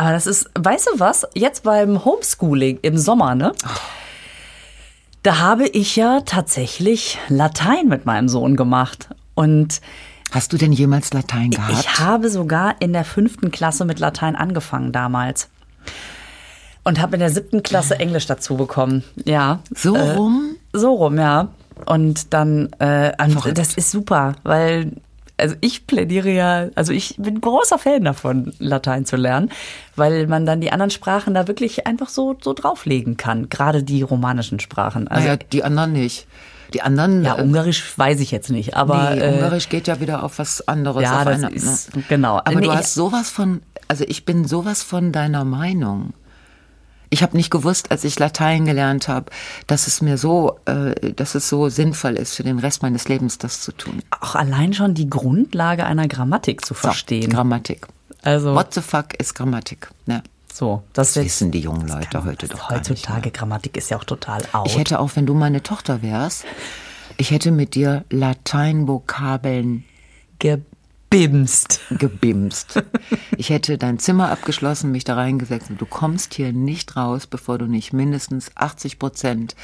Aber 0.00 0.12
das 0.12 0.26
ist, 0.26 0.48
weißt 0.58 0.88
du 0.94 0.98
was? 0.98 1.26
Jetzt 1.34 1.62
beim 1.62 2.06
Homeschooling 2.06 2.78
im 2.80 2.96
Sommer, 2.96 3.34
ne? 3.34 3.52
Da 5.22 5.40
habe 5.40 5.66
ich 5.68 5.94
ja 5.94 6.22
tatsächlich 6.24 7.18
Latein 7.28 7.86
mit 7.88 8.06
meinem 8.06 8.26
Sohn 8.30 8.56
gemacht 8.56 9.10
und 9.34 9.82
Hast 10.30 10.54
du 10.54 10.56
denn 10.56 10.72
jemals 10.72 11.12
Latein 11.12 11.50
gehabt? 11.50 11.72
Ich 11.78 11.98
habe 11.98 12.30
sogar 12.30 12.76
in 12.80 12.94
der 12.94 13.04
fünften 13.04 13.50
Klasse 13.50 13.84
mit 13.84 13.98
Latein 13.98 14.36
angefangen 14.36 14.90
damals. 14.90 15.50
Und 16.82 16.98
habe 16.98 17.16
in 17.16 17.20
der 17.20 17.30
siebten 17.30 17.62
Klasse 17.62 17.98
Englisch 17.98 18.24
dazu 18.24 18.56
bekommen. 18.56 19.04
Ja. 19.26 19.58
so 19.74 19.94
Äh, 19.94 20.12
rum? 20.12 20.56
so 20.72 20.94
rum, 20.94 21.18
ja. 21.18 21.48
Und 21.84 22.32
dann, 22.32 22.70
äh, 22.78 23.12
und 23.22 23.58
das 23.58 23.74
ist 23.74 23.90
super, 23.90 24.36
weil, 24.44 24.92
also 25.40 25.56
ich 25.60 25.86
plädiere 25.86 26.30
ja, 26.30 26.68
also 26.74 26.92
ich 26.92 27.16
bin 27.18 27.40
großer 27.40 27.78
Fan 27.78 28.04
davon, 28.04 28.52
Latein 28.58 29.04
zu 29.04 29.16
lernen, 29.16 29.50
weil 29.96 30.26
man 30.26 30.46
dann 30.46 30.60
die 30.60 30.72
anderen 30.72 30.90
Sprachen 30.90 31.34
da 31.34 31.48
wirklich 31.48 31.86
einfach 31.86 32.08
so, 32.08 32.36
so 32.40 32.52
drauflegen 32.52 33.16
kann. 33.16 33.48
Gerade 33.48 33.82
die 33.82 34.02
romanischen 34.02 34.60
Sprachen. 34.60 35.08
Also, 35.08 35.26
naja, 35.26 35.38
die 35.52 35.64
anderen 35.64 35.92
nicht. 35.92 36.26
Die 36.72 36.82
anderen, 36.82 37.24
ja, 37.24 37.38
äh, 37.38 37.42
Ungarisch 37.42 37.98
weiß 37.98 38.20
ich 38.20 38.30
jetzt 38.30 38.50
nicht, 38.50 38.76
aber. 38.76 39.10
nee, 39.14 39.20
äh, 39.20 39.34
Ungarisch 39.34 39.68
geht 39.68 39.88
ja 39.88 40.00
wieder 40.00 40.22
auf 40.22 40.38
was 40.38 40.66
anderes. 40.68 41.02
ja, 41.02 41.24
das 41.24 41.42
eine, 41.42 41.54
ist, 41.54 41.96
ne? 41.96 42.04
genau. 42.08 42.36
Aber 42.38 42.54
Nee, 42.54 42.66
du 42.66 42.72
hast 42.72 42.94
sowas 42.94 43.30
von, 43.30 43.62
also 43.88 44.04
ich 44.06 44.24
bin 44.24 44.44
sowas 44.44 44.82
von 44.82 45.10
deiner 45.10 45.44
Meinung. 45.44 46.12
Ich 47.12 47.22
habe 47.24 47.36
nicht 47.36 47.50
gewusst, 47.50 47.90
als 47.90 48.04
ich 48.04 48.18
Latein 48.18 48.64
gelernt 48.64 49.08
habe, 49.08 49.26
dass 49.66 49.86
es 49.88 50.00
mir 50.00 50.16
so, 50.16 50.58
äh, 50.66 51.12
dass 51.12 51.34
es 51.34 51.48
so 51.48 51.68
sinnvoll 51.68 52.14
ist 52.14 52.36
für 52.36 52.44
den 52.44 52.58
Rest 52.60 52.82
meines 52.82 53.08
Lebens, 53.08 53.36
das 53.38 53.60
zu 53.62 53.72
tun. 53.72 54.00
auch 54.20 54.36
allein 54.36 54.72
schon 54.74 54.94
die 54.94 55.10
Grundlage 55.10 55.84
einer 55.84 56.06
Grammatik 56.06 56.64
zu 56.64 56.74
So, 56.74 56.80
verstehen. 56.80 57.28
Grammatik. 57.30 57.86
Also 58.22 58.54
What 58.54 58.74
the 58.74 58.80
fuck 58.80 59.14
ist 59.18 59.34
Grammatik? 59.34 59.90
Ne? 60.06 60.22
so, 60.52 60.82
das, 60.92 61.14
Das 61.14 61.24
wissen 61.24 61.50
die 61.50 61.60
jungen 61.60 61.88
Leute 61.88 62.24
heute 62.24 62.46
doch 62.48 62.68
gar 62.68 62.78
nicht. 62.78 62.90
heutzutage. 62.90 63.30
Grammatik 63.30 63.76
ist 63.76 63.90
ja 63.90 63.96
auch 63.96 64.04
total 64.04 64.42
out. 64.52 64.66
Ich 64.66 64.76
hätte 64.78 65.00
auch, 65.00 65.10
wenn 65.14 65.26
du 65.26 65.34
meine 65.34 65.62
Tochter 65.62 66.02
wärst, 66.02 66.44
ich 67.16 67.30
hätte 67.30 67.50
mit 67.50 67.74
dir 67.74 68.04
Lateinvokabeln 68.10 69.84
gebimst. 71.10 71.80
gebimst. 71.90 72.82
Ich 73.36 73.50
hätte 73.50 73.78
dein 73.78 73.98
Zimmer 73.98 74.30
abgeschlossen, 74.30 74.92
mich 74.92 75.04
da 75.04 75.14
reingesetzt 75.16 75.68
und 75.70 75.80
du 75.80 75.86
kommst 75.86 76.34
hier 76.34 76.52
nicht 76.52 76.96
raus, 76.96 77.26
bevor 77.26 77.58
du 77.58 77.66
nicht 77.66 77.92
mindestens 77.92 78.50
80 78.54 78.98
Prozent 78.98 79.56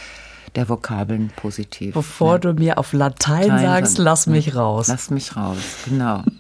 der 0.56 0.68
Vokabeln 0.68 1.30
positiv. 1.37 1.94
Bevor 1.94 2.38
du 2.38 2.52
mir 2.54 2.78
auf 2.78 2.92
Latein, 2.92 3.48
Latein 3.48 3.62
sagst, 3.64 3.98
lass 3.98 4.26
mich 4.26 4.56
raus. 4.56 4.88
Lass 4.88 5.11
mich 5.11 5.37
raus, 5.37 5.56
genau. 5.87 6.22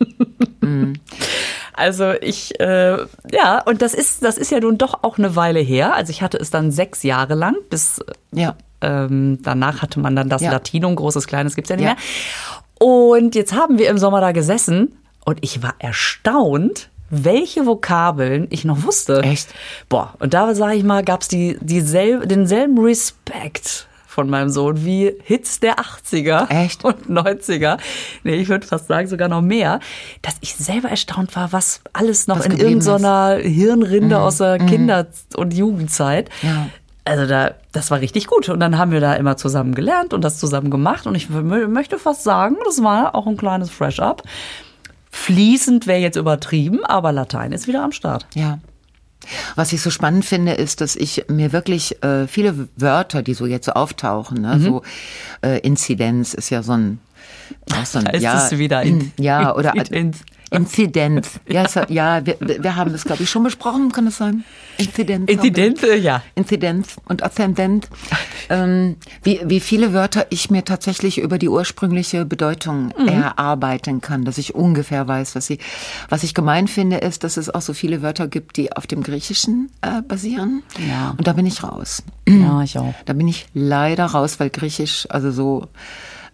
Also 1.78 2.12
ich, 2.12 2.58
äh, 2.58 2.96
ja, 3.30 3.62
und 3.66 3.82
das 3.82 3.92
ist, 3.94 4.24
das 4.24 4.38
ist 4.38 4.50
ja 4.50 4.58
nun 4.60 4.78
doch 4.78 5.04
auch 5.04 5.18
eine 5.18 5.36
Weile 5.36 5.60
her. 5.60 5.94
Also 5.94 6.10
ich 6.10 6.22
hatte 6.22 6.38
es 6.38 6.50
dann 6.50 6.72
sechs 6.72 7.02
Jahre 7.02 7.34
lang, 7.34 7.54
bis 7.70 8.00
Ja. 8.32 8.56
ähm, 8.80 9.38
danach 9.42 9.82
hatte 9.82 10.00
man 10.00 10.16
dann 10.16 10.28
das 10.30 10.40
Ja. 10.42 10.50
Latinum, 10.52 10.96
großes, 10.96 11.26
kleines 11.26 11.54
gibt's 11.54 11.68
ja 11.70 11.76
nicht 11.76 11.84
Ja. 11.84 11.92
mehr. 11.92 12.02
Und 12.78 13.34
jetzt 13.34 13.54
haben 13.54 13.78
wir 13.78 13.88
im 13.88 13.98
Sommer 13.98 14.20
da 14.20 14.32
gesessen 14.32 14.96
und 15.24 15.38
ich 15.42 15.62
war 15.62 15.74
erstaunt, 15.78 16.90
welche 17.10 17.66
Vokabeln 17.66 18.48
ich 18.50 18.64
noch 18.64 18.82
wusste. 18.84 19.22
Echt? 19.22 19.48
Boah, 19.88 20.14
und 20.18 20.34
da 20.34 20.54
sage 20.54 20.74
ich 20.76 20.84
mal, 20.84 21.04
gab's 21.04 21.28
die, 21.28 21.56
dieselbe, 21.60 22.26
denselben 22.26 22.78
Respekt 22.78 23.86
von 24.06 24.28
meinem 24.30 24.48
Sohn 24.48 24.84
wie 24.84 25.12
Hits 25.24 25.60
der 25.60 25.76
80er 25.78 26.50
Echt? 26.50 26.84
und 26.84 27.08
90er. 27.08 27.78
Nee, 28.24 28.36
ich 28.36 28.48
würde 28.48 28.66
fast 28.66 28.88
sagen 28.88 29.06
sogar 29.08 29.28
noch 29.28 29.42
mehr, 29.42 29.78
dass 30.22 30.36
ich 30.40 30.54
selber 30.54 30.88
erstaunt 30.88 31.36
war, 31.36 31.52
was 31.52 31.80
alles 31.92 32.26
noch 32.26 32.38
Was 32.38 32.46
in 32.46 32.52
Mhm. 32.52 32.58
irgendeiner 32.58 33.36
Hirnrinde 33.36 34.18
aus 34.20 34.38
der 34.38 34.58
Kinder- 34.58 35.06
und 35.36 35.52
Jugendzeit. 35.54 36.30
Ja. 36.42 36.68
Also 37.06 37.26
da, 37.26 37.54
das 37.72 37.90
war 37.90 38.00
richtig 38.00 38.26
gut. 38.26 38.48
Und 38.48 38.60
dann 38.60 38.76
haben 38.78 38.90
wir 38.90 39.00
da 39.00 39.14
immer 39.14 39.36
zusammen 39.36 39.74
gelernt 39.74 40.12
und 40.12 40.22
das 40.22 40.38
zusammen 40.38 40.70
gemacht. 40.70 41.06
Und 41.06 41.14
ich 41.14 41.28
mö- 41.28 41.68
möchte 41.68 41.98
fast 41.98 42.24
sagen, 42.24 42.56
das 42.64 42.82
war 42.82 43.14
auch 43.14 43.26
ein 43.26 43.36
kleines 43.36 43.70
Fresh-Up. 43.70 44.22
Fließend 45.10 45.86
wäre 45.86 46.00
jetzt 46.00 46.16
übertrieben, 46.16 46.84
aber 46.84 47.12
Latein 47.12 47.52
ist 47.52 47.66
wieder 47.68 47.82
am 47.82 47.92
Start. 47.92 48.26
Ja. 48.34 48.58
Was 49.54 49.72
ich 49.72 49.80
so 49.80 49.90
spannend 49.90 50.24
finde, 50.24 50.52
ist, 50.52 50.80
dass 50.80 50.94
ich 50.94 51.24
mir 51.28 51.52
wirklich 51.52 52.02
äh, 52.04 52.26
viele 52.28 52.68
Wörter, 52.76 53.22
die 53.22 53.34
so 53.34 53.46
jetzt 53.46 53.66
so 53.66 53.72
auftauchen, 53.72 54.42
ne, 54.42 54.60
so 54.60 54.82
äh, 55.42 55.58
Inzidenz 55.60 56.34
ist 56.34 56.50
ja 56.50 56.62
so 56.62 56.72
ein, 56.72 57.00
auch 57.72 57.86
so 57.86 57.98
ein 57.98 58.04
Da 58.04 58.10
ist 58.12 58.22
ja, 58.22 58.46
es 58.46 58.58
wieder 58.58 58.82
in, 58.82 59.12
ja 59.18 59.54
oder 59.56 59.74
in, 59.90 60.12
Inzidenz. 60.50 61.40
Ja, 61.48 61.64
hat, 61.74 61.90
ja 61.90 62.24
wir, 62.24 62.36
wir 62.40 62.76
haben 62.76 62.92
das, 62.92 63.04
glaube 63.04 63.22
ich, 63.22 63.30
schon 63.30 63.42
besprochen, 63.42 63.90
kann 63.92 64.04
das 64.04 64.16
sein? 64.18 64.44
Inzidenz. 64.78 65.30
Inzidenz, 65.30 65.82
äh, 65.82 65.96
ja. 65.96 66.22
Inzidenz 66.34 66.96
und 67.06 67.22
Aszendent. 67.22 67.88
Ähm, 68.48 68.96
wie, 69.22 69.40
wie 69.44 69.60
viele 69.60 69.92
Wörter 69.92 70.26
ich 70.30 70.50
mir 70.50 70.64
tatsächlich 70.64 71.18
über 71.18 71.38
die 71.38 71.48
ursprüngliche 71.48 72.24
Bedeutung 72.24 72.92
mhm. 72.96 73.08
erarbeiten 73.08 74.00
kann, 74.00 74.24
dass 74.24 74.38
ich 74.38 74.54
ungefähr 74.54 75.08
weiß, 75.08 75.34
was 75.34 75.46
sie. 75.46 75.58
Was 76.08 76.22
ich 76.22 76.34
gemein 76.34 76.68
finde, 76.68 76.98
ist, 76.98 77.24
dass 77.24 77.36
es 77.36 77.50
auch 77.52 77.62
so 77.62 77.72
viele 77.72 78.02
Wörter 78.02 78.28
gibt, 78.28 78.56
die 78.56 78.72
auf 78.72 78.86
dem 78.86 79.02
Griechischen 79.02 79.70
äh, 79.82 80.02
basieren. 80.02 80.62
Ja. 80.88 81.14
Und 81.16 81.26
da 81.26 81.32
bin 81.32 81.46
ich 81.46 81.64
raus. 81.64 82.02
Ja, 82.28 82.62
ich 82.62 82.78
auch. 82.78 82.94
Da 83.04 83.12
bin 83.14 83.28
ich 83.28 83.46
leider 83.54 84.04
raus, 84.06 84.38
weil 84.38 84.50
Griechisch, 84.50 85.06
also 85.10 85.30
so 85.30 85.68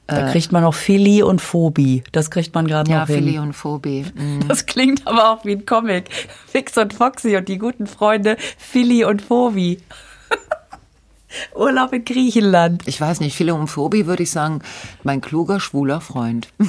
da 0.07 0.31
kriegt 0.31 0.53
man 0.53 0.63
noch 0.63 0.75
Philly 0.75 1.23
und 1.23 1.41
Phobie. 1.41 2.03
Das 2.13 2.31
kriegt 2.31 2.55
man 2.55 2.67
gerade 2.67 2.91
ja, 2.91 3.01
noch 3.01 3.07
hin. 3.07 3.25
Philly 3.25 3.39
und 3.39 3.53
Phobie. 3.53 4.05
Mhm. 4.15 4.41
Das 4.49 4.67
klingt 4.67 5.07
aber 5.07 5.31
auch 5.31 5.45
wie 5.45 5.53
ein 5.53 5.65
Comic. 5.67 6.11
Fix 6.47 6.77
und 6.77 6.93
Foxy 6.93 7.37
und 7.37 7.49
die 7.49 7.59
guten 7.59 7.87
Freunde 7.87 8.37
Philly 8.59 9.05
und 9.05 9.23
Phobie. 9.23 9.79
Urlaub 11.55 11.93
in 11.93 12.05
Griechenland. 12.05 12.83
Ich 12.87 13.01
weiß 13.01 13.21
nicht, 13.21 13.37
Philly 13.37 13.53
und 13.53 13.69
Phobie 13.69 14.07
würde 14.07 14.25
ich 14.25 14.31
sagen, 14.31 14.61
mein 15.03 15.23
kluger, 15.23 15.61
schwuler 15.61 16.01
Freund. 16.03 16.49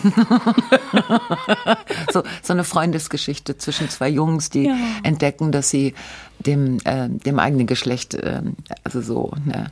so, 2.13 2.24
so 2.41 2.54
eine 2.54 2.63
Freundesgeschichte 2.63 3.58
zwischen 3.58 3.89
zwei 3.89 4.08
Jungs, 4.08 4.50
die 4.50 4.67
ja. 4.67 4.78
entdecken, 5.04 5.52
dass 5.52 5.69
sie 5.69 5.93
dem, 6.39 6.78
äh, 6.86 7.10
dem 7.10 7.39
eigenen 7.39 7.67
Geschlecht, 7.67 8.13
äh, 8.13 8.41
also 8.84 9.02
so, 9.02 9.34
ne, 9.43 9.72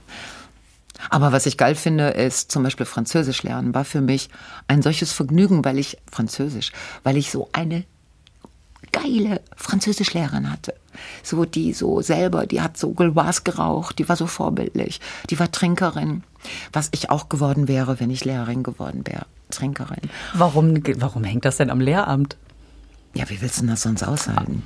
aber 1.09 1.31
was 1.31 1.45
ich 1.45 1.57
geil 1.57 1.75
finde, 1.75 2.09
ist 2.09 2.51
zum 2.51 2.63
Beispiel 2.63 2.85
Französisch 2.85 3.43
lernen. 3.43 3.73
War 3.73 3.85
für 3.85 4.01
mich 4.01 4.29
ein 4.67 4.81
solches 4.81 5.11
Vergnügen, 5.11 5.65
weil 5.65 5.79
ich 5.79 5.97
Französisch, 6.11 6.71
weil 7.03 7.17
ich 7.17 7.31
so 7.31 7.49
eine 7.53 7.83
geile 8.91 9.41
Französischlehrerin 9.55 10.51
hatte. 10.51 10.73
So, 11.23 11.45
die 11.45 11.73
so 11.73 12.01
selber, 12.01 12.45
die 12.45 12.61
hat 12.61 12.77
so 12.77 12.91
Gauloise 12.91 13.41
geraucht, 13.43 13.99
die 13.99 14.09
war 14.09 14.15
so 14.15 14.27
vorbildlich, 14.27 14.99
die 15.29 15.39
war 15.39 15.51
Trinkerin. 15.51 16.23
Was 16.73 16.89
ich 16.91 17.09
auch 17.09 17.29
geworden 17.29 17.67
wäre, 17.67 17.99
wenn 17.99 18.09
ich 18.09 18.25
Lehrerin 18.25 18.63
geworden 18.63 19.03
wäre. 19.05 19.25
Trinkerin. 19.51 20.09
Warum, 20.33 20.81
warum 20.97 21.23
hängt 21.23 21.45
das 21.45 21.57
denn 21.57 21.69
am 21.69 21.79
Lehramt? 21.79 22.37
Ja, 23.13 23.29
wie 23.29 23.41
willst 23.41 23.61
du 23.61 23.67
das 23.67 23.81
sonst 23.81 24.03
aushalten? 24.03 24.63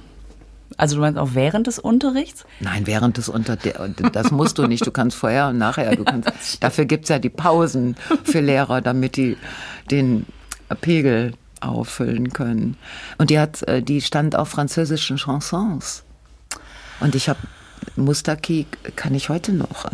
Also 0.77 0.95
du 0.95 1.01
meinst 1.01 1.19
auch 1.19 1.29
während 1.33 1.67
des 1.67 1.79
Unterrichts? 1.79 2.45
Nein, 2.59 2.87
während 2.87 3.17
des 3.17 3.29
Unterrichts, 3.29 3.79
das 4.11 4.31
musst 4.31 4.57
du 4.57 4.67
nicht. 4.67 4.85
Du 4.85 4.91
kannst 4.91 5.15
vorher 5.17 5.49
und 5.49 5.57
nachher. 5.57 5.95
Du 5.95 6.03
kannst, 6.05 6.63
dafür 6.63 6.85
gibt's 6.85 7.09
ja 7.09 7.19
die 7.19 7.29
Pausen 7.29 7.95
für 8.23 8.41
Lehrer, 8.41 8.81
damit 8.81 9.15
die 9.15 9.37
den 9.91 10.25
Pegel 10.81 11.33
auffüllen 11.61 12.33
können. 12.33 12.77
Und 13.17 13.29
die 13.29 13.39
hat, 13.39 13.63
äh, 13.63 13.81
die 13.81 14.01
stand 14.01 14.35
auf 14.35 14.49
französischen 14.49 15.17
Chansons. 15.17 16.03
Und 16.99 17.15
ich 17.15 17.29
habe 17.29 17.39
Mustaki 17.95 18.67
kann 18.95 19.13
ich 19.13 19.29
heute 19.29 19.53
noch. 19.53 19.85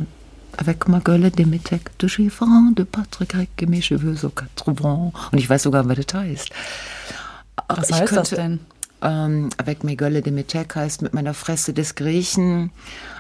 Avec 0.57 0.87
ma 0.87 0.99
gueule 0.99 1.31
de 1.31 1.45
métèque 1.45 1.89
de 1.99 2.07
chiffon 2.07 2.73
de 2.75 2.83
Patrick 2.83 3.35
Rec, 3.35 3.49
mes 3.67 3.81
cheveux 3.81 4.15
so 4.15 4.29
quatre 4.29 4.69
Und 5.31 5.39
ich 5.39 5.49
weiß 5.49 5.63
sogar, 5.63 5.87
was 5.87 5.97
das 5.97 6.13
heißt. 6.13 6.49
Was 7.67 7.89
ich 7.89 7.95
heißt 7.95 8.07
könnte, 8.07 8.15
das 8.15 8.29
denn? 8.31 8.59
Ähm, 9.01 9.49
Avec 9.57 9.83
mes 9.83 9.95
gueules 9.95 10.21
de 10.21 10.31
métèque 10.31 10.75
heißt 10.75 11.01
mit 11.01 11.13
meiner 11.13 11.33
Fresse 11.33 11.73
des 11.73 11.95
Griechen. 11.95 12.71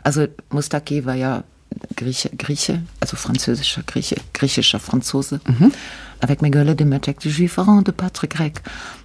Also 0.03 0.27
Mustaki 0.51 1.05
war 1.05 1.15
ja 1.15 1.43
Grieche, 1.95 2.29
Grieche, 2.37 2.81
also 2.99 3.15
französischer 3.15 3.83
Grieche, 3.83 4.17
griechischer 4.33 4.79
Franzose. 4.79 5.39
Mhm. 5.47 5.71
Avec 6.19 6.41
mes 6.41 6.51
gueules 6.51 6.75
de 6.75 6.85
métèque 6.85 7.19
du 7.21 7.29
Giffard 7.29 7.83
de 7.83 7.91
Patrick 7.91 8.35
Grec. 8.35 8.61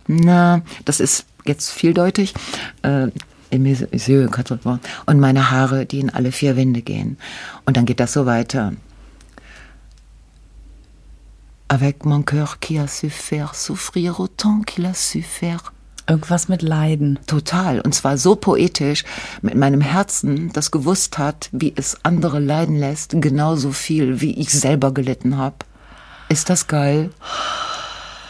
Na, 0.08 0.62
das 0.84 1.00
ist 1.00 1.26
jetzt 1.46 1.70
vieldeutig. 1.70 2.34
Äh, 2.82 3.08
und 5.06 5.20
meine 5.20 5.50
Haare, 5.50 5.86
die 5.86 6.00
in 6.00 6.10
alle 6.10 6.32
vier 6.32 6.56
Wände 6.56 6.82
gehen. 6.82 7.16
Und 7.64 7.76
dann 7.76 7.86
geht 7.86 8.00
das 8.00 8.12
so 8.12 8.26
weiter. 8.26 8.72
Avec 11.68 12.04
mon 12.04 12.22
cœur 12.22 12.58
qui 12.60 12.78
a 12.78 12.86
su 12.86 13.08
faire 13.08 13.54
souffrir 13.54 14.20
autant 14.20 14.62
qu'il 14.64 14.86
a 14.86 14.94
su 14.94 15.22
faire 15.22 15.72
Irgendwas 16.08 16.48
mit 16.48 16.62
Leiden. 16.62 17.18
Total. 17.26 17.80
Und 17.80 17.94
zwar 17.94 18.16
so 18.16 18.36
poetisch, 18.36 19.04
mit 19.42 19.56
meinem 19.56 19.80
Herzen, 19.80 20.52
das 20.52 20.70
gewusst 20.70 21.18
hat, 21.18 21.48
wie 21.52 21.72
es 21.74 21.98
andere 22.04 22.38
leiden 22.38 22.76
lässt, 22.76 23.12
genauso 23.20 23.72
viel, 23.72 24.20
wie 24.20 24.38
ich 24.38 24.50
selber 24.50 24.94
gelitten 24.94 25.36
habe. 25.36 25.56
Ist 26.28 26.48
das 26.48 26.68
geil? 26.68 27.10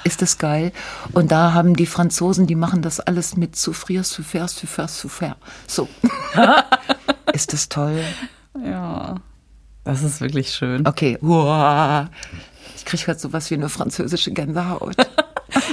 Ist 0.05 0.23
das 0.23 0.39
geil? 0.39 0.73
Und 1.13 1.33
da 1.33 1.53
haben 1.53 1.75
die 1.75 1.87
Franzosen, 1.87 2.47
die 2.47 2.55
machen 2.55 2.81
das 2.81 3.01
alles 3.01 3.37
mit 3.37 3.57
souffrir, 3.57 4.05
souffrir, 4.05 4.47
souffrir, 4.49 4.89
souffrir. 4.89 5.37
So. 5.67 5.89
ist 7.33 7.53
das 7.53 7.69
toll? 7.69 8.01
Ja. 8.65 9.17
Das 9.85 10.03
ist 10.03 10.21
wirklich 10.21 10.53
schön. 10.53 10.87
Okay. 10.87 11.19
Uah. 11.21 12.09
Ich 12.77 12.85
kriege 12.85 13.07
halt 13.09 13.21
sowas 13.21 13.51
wie 13.51 13.55
eine 13.55 13.69
französische 13.69 14.33
Gänsehaut. 14.33 14.97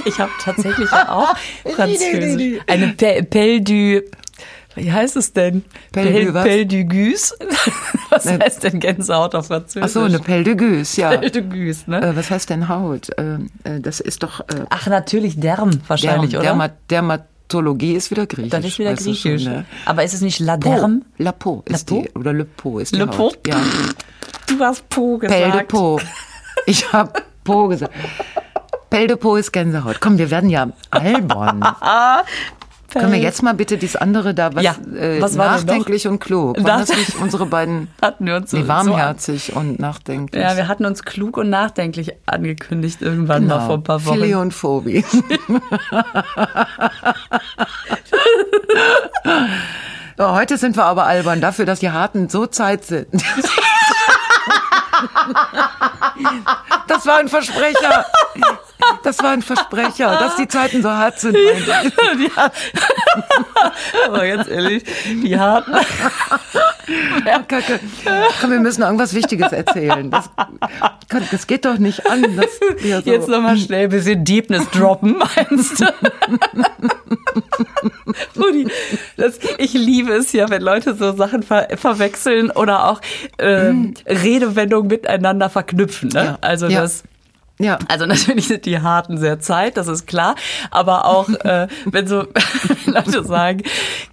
Ich 0.04 0.18
habe 0.18 0.30
tatsächlich 0.40 0.90
auch 0.92 1.34
Französisch. 1.74 2.60
Eine 2.66 2.88
Pelle 2.94 3.60
du 3.60 4.02
wie 4.76 4.92
heißt 4.92 5.16
es 5.16 5.32
denn? 5.32 5.64
Pelle, 5.92 6.32
Pelle, 6.32 6.66
du 6.66 6.84
Gus. 6.84 7.32
Was 8.10 8.24
ne. 8.24 8.38
heißt 8.42 8.64
denn 8.64 8.80
Gänsehaut 8.80 9.34
auf 9.34 9.46
Französisch? 9.46 9.82
Ach 9.84 9.88
so, 9.88 10.00
eine 10.00 10.18
Pelle 10.18 10.44
de 10.44 10.54
Gus, 10.56 10.96
ja. 10.96 11.10
Pelle 11.10 11.30
de 11.30 11.42
Gus, 11.42 11.86
ne? 11.86 12.02
Äh, 12.02 12.16
was 12.16 12.30
heißt 12.30 12.50
denn 12.50 12.68
Haut? 12.68 13.10
Äh, 13.18 13.34
äh 13.64 13.80
das 13.80 14.00
ist 14.00 14.22
doch... 14.22 14.40
Äh, 14.40 14.64
Ach, 14.70 14.86
natürlich 14.86 15.38
Derm 15.38 15.80
wahrscheinlich, 15.86 16.30
Derm, 16.30 16.40
oder? 16.40 16.48
Dermat 16.48 16.72
Dermatologie 16.90 17.92
ist 17.92 18.10
wieder 18.10 18.26
griechisch. 18.26 18.50
Das 18.50 18.64
ist 18.64 18.78
wieder 18.78 18.94
griechisch. 18.94 19.44
Schon, 19.44 19.52
ne? 19.52 19.64
Aber 19.84 20.02
ist 20.02 20.14
es 20.14 20.20
nicht 20.20 20.40
La 20.40 20.56
Derm? 20.56 21.04
La 21.18 21.32
Peau 21.32 21.62
ist 21.66 21.90
La 21.90 22.00
die. 22.00 22.10
Oder 22.10 22.32
Le 22.32 22.44
Peau 22.44 22.78
ist 22.80 22.94
die 22.94 22.98
Le 22.98 23.06
Peau? 23.06 23.32
Ja. 23.46 23.60
Du 24.46 24.58
hast 24.60 24.88
Po 24.88 25.18
gesagt. 25.18 25.40
Pelle 25.40 25.52
de 25.52 25.62
Peau. 25.64 26.00
Ich 26.66 26.92
habe 26.92 27.22
Po 27.44 27.68
gesagt. 27.68 27.94
Peldepo 28.90 29.36
ist 29.36 29.52
Gänsehaut. 29.52 30.00
Komm, 30.00 30.18
wir 30.18 30.30
werden 30.30 30.50
ja 30.50 30.68
albern. 30.90 31.64
Können 33.00 33.12
wir 33.12 33.18
jetzt 33.18 33.42
mal 33.42 33.54
bitte 33.54 33.76
dieses 33.76 33.96
andere 33.96 34.34
da, 34.34 34.54
was, 34.54 34.62
ja, 34.62 34.76
äh, 34.96 35.20
was 35.20 35.34
nachdenklich 35.34 36.06
und 36.06 36.20
klug? 36.20 36.56
Waren 36.58 36.80
das, 36.80 36.90
das 36.90 36.96
nicht 36.96 37.16
unsere 37.20 37.46
beiden 37.46 37.88
hatten 38.02 38.24
wir 38.26 38.36
uns 38.36 38.52
so, 38.52 38.56
nee, 38.56 38.68
warmherzig 38.68 39.50
so 39.52 39.58
und 39.58 39.80
nachdenklich? 39.80 40.40
Ja, 40.40 40.56
wir 40.56 40.68
hatten 40.68 40.84
uns 40.84 41.02
klug 41.02 41.36
und 41.36 41.50
nachdenklich 41.50 42.12
angekündigt 42.26 43.02
irgendwann 43.02 43.42
genau. 43.42 43.58
mal 43.58 43.66
vor 43.66 43.74
ein 43.76 43.82
paar 43.82 44.04
Wochen. 44.04 44.14
Philly 44.14 44.36
und 44.36 44.54
Phobie. 44.54 45.04
so, 50.16 50.30
heute 50.32 50.56
sind 50.56 50.76
wir 50.76 50.84
aber 50.84 51.04
albern 51.06 51.40
dafür, 51.40 51.66
dass 51.66 51.80
die 51.80 51.90
Harten 51.90 52.28
so 52.28 52.46
Zeit 52.46 52.84
sind. 52.84 53.08
Das 56.86 57.06
war 57.06 57.18
ein 57.18 57.28
Versprecher. 57.28 58.04
Das 59.04 59.18
war 59.18 59.30
ein 59.30 59.42
Versprecher, 59.42 60.18
dass 60.18 60.36
die 60.36 60.48
Zeiten 60.48 60.82
so 60.82 60.90
hart 60.90 61.20
sind. 61.20 61.36
Ja. 61.36 62.50
Aber 64.06 64.26
ganz 64.26 64.48
ehrlich, 64.48 64.82
die 65.22 65.38
harten. 65.38 65.72
Ja, 67.26 67.42
Kacke. 67.42 67.80
Komm, 68.40 68.50
wir 68.50 68.60
müssen 68.60 68.82
irgendwas 68.82 69.14
Wichtiges 69.14 69.52
erzählen. 69.52 70.10
Das, 70.10 70.30
das 71.30 71.46
geht 71.46 71.64
doch 71.64 71.78
nicht 71.78 72.10
an. 72.10 72.24
Ja 72.82 73.00
so. 73.00 73.10
Jetzt 73.10 73.28
nochmal 73.28 73.56
schnell 73.56 73.84
ein 73.84 73.90
bisschen 73.90 74.24
Deepness 74.24 74.68
droppen, 74.70 75.18
meinst 75.18 75.80
du? 75.80 75.86
Rudi, 78.36 78.68
das, 79.16 79.38
ich 79.58 79.74
liebe 79.74 80.12
es 80.12 80.32
ja, 80.32 80.48
wenn 80.50 80.62
Leute 80.62 80.94
so 80.94 81.12
Sachen 81.12 81.42
ver 81.42 81.68
verwechseln 81.76 82.50
oder 82.50 82.88
auch 82.88 83.00
ähm, 83.38 83.94
Redewendungen 84.06 84.88
miteinander 84.88 85.50
verknüpfen. 85.50 86.10
Ne? 86.10 86.24
Ja. 86.24 86.38
Also 86.40 86.66
ja. 86.68 86.82
das 86.82 87.04
ja. 87.58 87.78
Also 87.88 88.06
natürlich 88.06 88.48
sind 88.48 88.66
die 88.66 88.80
harten 88.80 89.16
sehr 89.18 89.38
Zeit, 89.38 89.76
das 89.76 89.86
ist 89.86 90.06
klar. 90.06 90.34
Aber 90.70 91.06
auch, 91.06 91.28
äh, 91.44 91.68
wenn 91.84 92.06
so 92.06 92.26
Leute 92.86 93.24
sagen, 93.24 93.62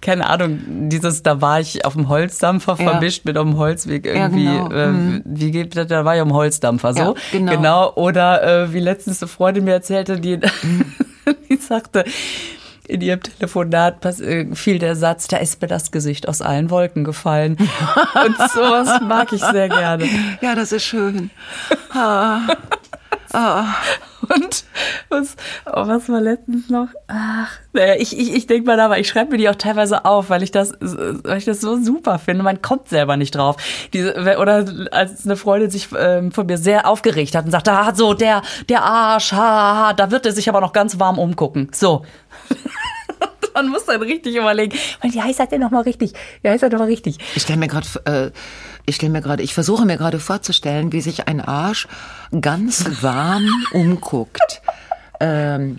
keine 0.00 0.28
Ahnung, 0.28 0.60
dieses, 0.88 1.22
da 1.22 1.40
war 1.40 1.60
ich 1.60 1.84
auf 1.84 1.94
dem 1.94 2.08
Holzdampfer 2.08 2.76
ja. 2.78 2.90
vermischt 2.90 3.24
mit 3.24 3.36
einem 3.36 3.56
Holzweg 3.56 4.06
irgendwie, 4.06 4.44
ja, 4.44 4.68
genau. 4.68 4.74
äh, 4.74 4.86
mhm. 4.88 5.22
wie 5.24 5.50
geht 5.50 5.76
das, 5.76 5.88
da 5.88 6.04
war 6.04 6.14
ich 6.14 6.22
am 6.22 6.32
Holzdampfer, 6.32 6.94
so. 6.94 7.00
Ja, 7.00 7.14
genau. 7.32 7.52
genau. 7.52 7.92
Oder 7.94 8.42
äh, 8.42 8.72
wie 8.72 8.80
letztens 8.80 9.22
eine 9.22 9.28
Freundin 9.28 9.64
mir 9.64 9.72
erzählte, 9.72 10.20
die, 10.20 10.38
die 11.50 11.56
sagte, 11.56 12.04
in 12.86 13.00
ihrem 13.00 13.22
Telefonat 13.22 14.04
äh, 14.20 14.54
fiel 14.54 14.78
der 14.78 14.96
Satz, 14.96 15.26
da 15.26 15.38
ist 15.38 15.60
mir 15.62 15.68
das 15.68 15.90
Gesicht 15.90 16.28
aus 16.28 16.42
allen 16.42 16.70
Wolken 16.70 17.04
gefallen. 17.04 17.56
Und 17.56 18.36
sowas 18.50 19.00
mag 19.02 19.32
ich 19.32 19.40
sehr 19.40 19.68
gerne. 19.68 20.08
Ja, 20.40 20.54
das 20.54 20.72
ist 20.72 20.84
schön. 20.84 21.30
Oh. 23.34 23.64
Und 24.28 24.64
was, 25.08 25.36
oh, 25.66 25.86
was 25.86 26.08
war 26.08 26.20
letztens 26.20 26.68
noch? 26.68 26.88
Ach, 27.08 27.50
naja, 27.72 27.94
ich, 27.98 28.16
ich, 28.16 28.34
ich 28.34 28.46
denke 28.46 28.66
mal 28.66 28.76
da, 28.76 28.84
aber 28.86 28.98
ich 28.98 29.08
schreibe 29.08 29.32
mir 29.32 29.38
die 29.38 29.48
auch 29.48 29.56
teilweise 29.56 30.04
auf, 30.04 30.30
weil 30.30 30.42
ich 30.42 30.50
das, 30.50 30.74
weil 30.80 31.38
ich 31.38 31.44
das 31.44 31.60
so 31.60 31.82
super 31.82 32.18
finde. 32.18 32.42
Man 32.42 32.62
kommt 32.62 32.88
selber 32.88 33.16
nicht 33.16 33.34
drauf. 33.34 33.56
Diese, 33.92 34.14
oder 34.38 34.64
als 34.92 35.24
eine 35.24 35.36
Freundin 35.36 35.70
sich 35.70 35.88
ähm, 35.98 36.30
von 36.30 36.46
mir 36.46 36.58
sehr 36.58 36.86
aufgeregt 36.86 37.34
hat 37.34 37.44
und 37.44 37.50
sagte, 37.50 37.72
ah, 37.72 37.94
so, 37.94 38.14
der, 38.14 38.42
der 38.68 38.82
Arsch, 38.82 39.32
ha, 39.32 39.76
ha, 39.76 39.92
da 39.92 40.10
wird 40.10 40.26
er 40.26 40.32
sich 40.32 40.48
aber 40.48 40.60
noch 40.60 40.72
ganz 40.72 40.98
warm 40.98 41.18
umgucken. 41.18 41.68
So. 41.72 42.04
Man 43.54 43.68
muss 43.68 43.84
dann 43.84 44.00
richtig 44.02 44.34
überlegen, 44.36 44.76
wie 45.02 45.20
heißt 45.20 45.40
das 45.40 45.48
denn 45.48 45.60
nochmal 45.60 45.82
richtig? 45.82 46.12
Wie 46.42 46.48
heißt 46.48 46.62
das 46.62 46.70
nochmal 46.70 46.88
richtig? 46.88 47.18
Ich 47.34 47.42
stelle 47.42 47.58
mir 47.58 47.68
gerade, 47.68 47.86
äh, 48.04 48.30
ich 48.86 48.96
stelle 48.96 49.12
mir 49.12 49.22
gerade, 49.22 49.42
ich 49.42 49.54
versuche 49.54 49.84
mir 49.84 49.96
gerade 49.96 50.18
vorzustellen, 50.18 50.92
wie 50.92 51.00
sich 51.00 51.28
ein 51.28 51.40
Arsch 51.40 51.88
ganz 52.40 53.02
warm 53.02 53.48
umguckt. 53.72 54.62
Ähm, 55.20 55.78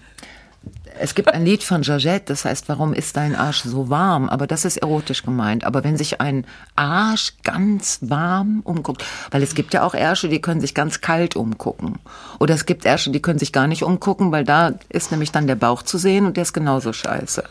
es 1.00 1.16
gibt 1.16 1.34
ein 1.34 1.44
Lied 1.44 1.64
von 1.64 1.82
Georgette, 1.82 2.26
das 2.26 2.46
heißt, 2.46 2.70
warum 2.70 2.94
ist 2.94 3.18
dein 3.18 3.36
Arsch 3.36 3.64
so 3.64 3.90
warm? 3.90 4.30
Aber 4.30 4.48
das 4.48 4.64
ist 4.64 4.78
erotisch 4.78 5.24
gemeint. 5.24 5.64
Aber 5.64 5.84
wenn 5.84 5.98
sich 5.98 6.22
ein 6.22 6.46
Arsch 6.76 7.34
ganz 7.44 8.00
warm 8.02 8.62
umguckt, 8.64 9.04
weil 9.32 9.42
es 9.42 9.56
gibt 9.56 9.74
ja 9.74 9.84
auch 9.84 9.96
Ärsche, 9.96 10.30
die 10.30 10.40
können 10.40 10.62
sich 10.62 10.76
ganz 10.76 11.02
kalt 11.02 11.36
umgucken. 11.36 12.00
Oder 12.40 12.54
es 12.54 12.66
gibt 12.66 12.86
Ärsche, 12.86 13.10
die 13.10 13.22
können 13.22 13.40
sich 13.40 13.52
gar 13.52 13.68
nicht 13.68 13.84
umgucken, 13.84 14.32
weil 14.32 14.44
da 14.44 14.74
ist 14.90 15.12
nämlich 15.12 15.32
dann 15.32 15.48
der 15.48 15.56
Bauch 15.56 15.82
zu 15.82 15.98
sehen 15.98 16.26
und 16.26 16.38
der 16.38 16.44
ist 16.44 16.54
genauso 16.54 16.94
scheiße. 16.94 17.44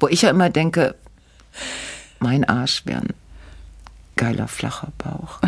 Wo 0.00 0.08
ich 0.08 0.22
ja 0.22 0.30
immer 0.30 0.50
denke, 0.50 0.96
mein 2.18 2.44
Arsch 2.44 2.84
wäre 2.86 3.02
ein 3.02 3.14
geiler, 4.22 4.46
flacher 4.46 4.92
Bauch. 4.98 5.40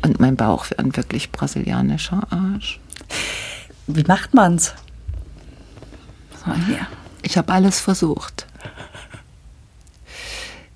Und 0.00 0.20
mein 0.20 0.36
Bauch 0.36 0.70
wäre 0.70 0.82
ein 0.82 0.96
wirklich 0.96 1.32
brasilianischer 1.32 2.26
Arsch. 2.30 2.80
Wie 3.86 4.04
macht 4.04 4.32
man's? 4.32 4.74
hier. 6.66 6.86
Ich 7.22 7.36
habe 7.36 7.52
alles 7.52 7.78
versucht. 7.78 8.46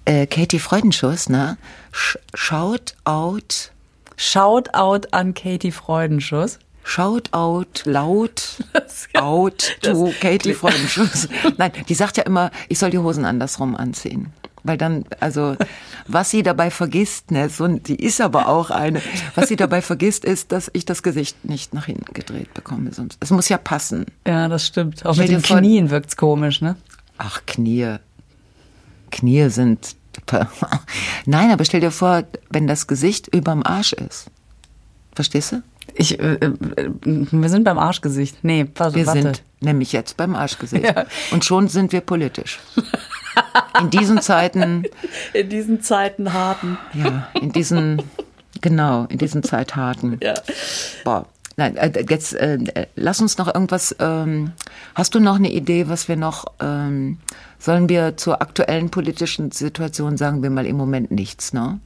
Äh, 0.04 0.26
Katie 0.26 0.58
Freudenschuss, 0.58 1.30
ne? 1.30 1.56
Sh 1.92 2.18
shout 2.34 2.94
out. 3.04 3.70
Shout 4.16 4.74
out 4.74 5.14
an 5.14 5.32
Katie 5.32 5.72
Freudenschuss. 5.72 6.58
Shout 6.84 7.32
out 7.32 7.82
laut 7.86 8.58
out 9.14 9.76
to 9.80 10.12
Katie 10.20 10.52
Freudenschuss. 10.52 11.28
Nein, 11.56 11.72
die 11.88 11.94
sagt 11.94 12.18
ja 12.18 12.24
immer, 12.24 12.50
ich 12.68 12.78
soll 12.78 12.90
die 12.90 12.98
Hosen 12.98 13.24
andersrum 13.24 13.76
anziehen. 13.76 14.32
Weil 14.62 14.76
dann, 14.76 15.04
also, 15.20 15.56
was 16.06 16.30
sie 16.30 16.42
dabei 16.42 16.70
vergisst, 16.70 17.30
ne, 17.30 17.48
so, 17.48 17.66
die 17.66 17.96
ist 17.96 18.20
aber 18.20 18.48
auch 18.48 18.70
eine, 18.70 19.00
was 19.34 19.48
sie 19.48 19.56
dabei 19.56 19.82
vergisst, 19.82 20.24
ist, 20.24 20.52
dass 20.52 20.70
ich 20.74 20.84
das 20.84 21.02
Gesicht 21.02 21.44
nicht 21.44 21.72
nach 21.74 21.86
hinten 21.86 22.12
gedreht 22.12 22.52
bekomme. 22.54 22.92
Sonst, 22.92 23.18
es 23.20 23.30
muss 23.30 23.48
ja 23.48 23.58
passen. 23.58 24.06
Ja, 24.26 24.48
das 24.48 24.66
stimmt. 24.66 25.04
Auch 25.06 25.16
mit 25.16 25.28
den 25.28 25.42
Knien 25.42 25.90
wirkt's 25.90 26.16
komisch, 26.16 26.60
ne? 26.60 26.76
Ach, 27.18 27.40
Knie. 27.46 27.96
Knie 29.10 29.48
sind, 29.48 29.96
nein, 31.26 31.50
aber 31.50 31.64
stell 31.64 31.80
dir 31.80 31.90
vor, 31.90 32.24
wenn 32.50 32.66
das 32.66 32.86
Gesicht 32.86 33.34
überm 33.34 33.62
Arsch 33.62 33.92
ist. 33.92 34.30
Verstehst 35.14 35.52
du? 35.52 35.62
Ich, 35.94 36.18
äh, 36.20 36.34
äh 36.34 36.52
wir 37.02 37.48
sind 37.48 37.64
beim 37.64 37.78
Arschgesicht. 37.78 38.38
Nee, 38.42 38.66
warte. 38.76 38.94
Wir 38.94 39.06
sind 39.06 39.42
nämlich 39.60 39.92
jetzt 39.92 40.16
beim 40.16 40.34
Arschgesicht. 40.34 40.84
Ja. 40.96 41.04
Und 41.30 41.44
schon 41.44 41.68
sind 41.68 41.92
wir 41.92 42.00
politisch. 42.00 42.58
In 43.78 43.90
diesen 43.90 44.20
Zeiten. 44.20 44.84
In 45.32 45.48
diesen 45.48 45.82
Zeiten 45.82 46.32
harten. 46.32 46.78
Ja, 46.92 47.28
in 47.40 47.52
diesen, 47.52 48.02
genau, 48.60 49.06
in 49.08 49.18
diesen 49.18 49.42
Zeitharten. 49.42 50.18
Ja. 50.22 50.34
Boah. 51.04 51.26
Nein, 51.56 51.76
äh, 51.76 52.04
jetzt 52.08 52.34
äh, 52.34 52.58
lass 52.96 53.20
uns 53.20 53.36
noch 53.36 53.52
irgendwas. 53.52 53.94
Ähm, 53.98 54.52
hast 54.94 55.14
du 55.14 55.20
noch 55.20 55.36
eine 55.36 55.50
Idee, 55.50 55.88
was 55.88 56.08
wir 56.08 56.16
noch 56.16 56.46
ähm, 56.60 57.18
sollen 57.58 57.88
wir 57.88 58.16
zur 58.16 58.40
aktuellen 58.40 58.90
politischen 58.90 59.50
Situation 59.50 60.16
sagen 60.16 60.42
wir 60.42 60.50
mal 60.50 60.66
im 60.66 60.76
Moment 60.76 61.10
nichts, 61.10 61.52
ne? 61.52 61.78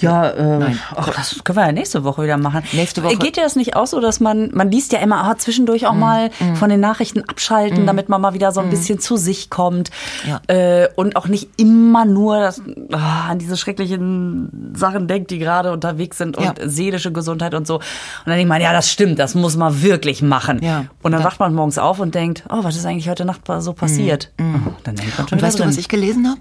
Ja, 0.00 0.28
äh, 0.28 0.58
Nein. 0.58 0.78
Ach, 0.94 1.08
das 1.08 1.42
können 1.42 1.58
wir 1.58 1.66
ja 1.66 1.72
nächste 1.72 2.04
Woche 2.04 2.22
wieder 2.22 2.36
machen. 2.36 2.62
Nächste 2.72 3.02
Woche. 3.02 3.16
Geht 3.16 3.36
dir 3.36 3.42
das 3.42 3.56
nicht 3.56 3.74
aus, 3.74 3.90
so 3.90 4.00
dass 4.00 4.20
man, 4.20 4.50
man 4.54 4.70
liest 4.70 4.92
ja 4.92 5.00
immer, 5.00 5.24
ah, 5.24 5.36
zwischendurch 5.36 5.86
auch 5.86 5.94
mm, 5.94 5.98
mal 5.98 6.28
mm. 6.28 6.54
von 6.54 6.70
den 6.70 6.78
Nachrichten 6.78 7.24
abschalten, 7.28 7.82
mm. 7.82 7.86
damit 7.86 8.08
man 8.08 8.20
mal 8.20 8.32
wieder 8.32 8.52
so 8.52 8.60
ein 8.60 8.68
mm. 8.68 8.70
bisschen 8.70 8.98
zu 9.00 9.16
sich 9.16 9.50
kommt. 9.50 9.90
Ja. 10.26 10.40
Äh, 10.46 10.88
und 10.94 11.16
auch 11.16 11.26
nicht 11.26 11.48
immer 11.56 12.04
nur 12.04 12.38
das, 12.38 12.62
ah, 12.92 13.30
an 13.30 13.38
diese 13.38 13.56
schrecklichen 13.56 14.72
Sachen 14.76 15.08
denkt, 15.08 15.30
die 15.30 15.38
gerade 15.38 15.72
unterwegs 15.72 16.18
sind 16.18 16.36
und 16.36 16.44
ja. 16.44 16.54
seelische 16.64 17.10
Gesundheit 17.10 17.54
und 17.54 17.66
so. 17.66 17.76
Und 17.76 17.82
dann 18.26 18.34
denkt 18.34 18.48
man, 18.48 18.62
ja, 18.62 18.72
das 18.72 18.90
stimmt, 18.90 19.18
das 19.18 19.34
muss 19.34 19.56
man 19.56 19.82
wirklich 19.82 20.22
machen. 20.22 20.60
Ja. 20.62 20.84
Und 21.02 21.12
dann 21.12 21.24
wacht 21.24 21.40
man 21.40 21.54
morgens 21.54 21.78
auf 21.78 21.98
und 21.98 22.14
denkt, 22.18 22.44
oh, 22.50 22.62
was 22.64 22.76
ist 22.76 22.84
eigentlich 22.84 23.08
heute 23.08 23.24
Nacht 23.24 23.42
so 23.60 23.72
passiert? 23.72 24.32
Mm, 24.38 24.42
mm. 24.42 24.66
Oh, 24.66 24.72
dann 24.84 24.96
denkt 24.96 25.16
man 25.18 25.28
schon 25.28 25.38
Und 25.38 25.42
weißt 25.42 25.58
drin. 25.58 25.64
du, 25.66 25.70
was 25.70 25.78
ich 25.78 25.88
gelesen 25.88 26.28
habe? 26.28 26.40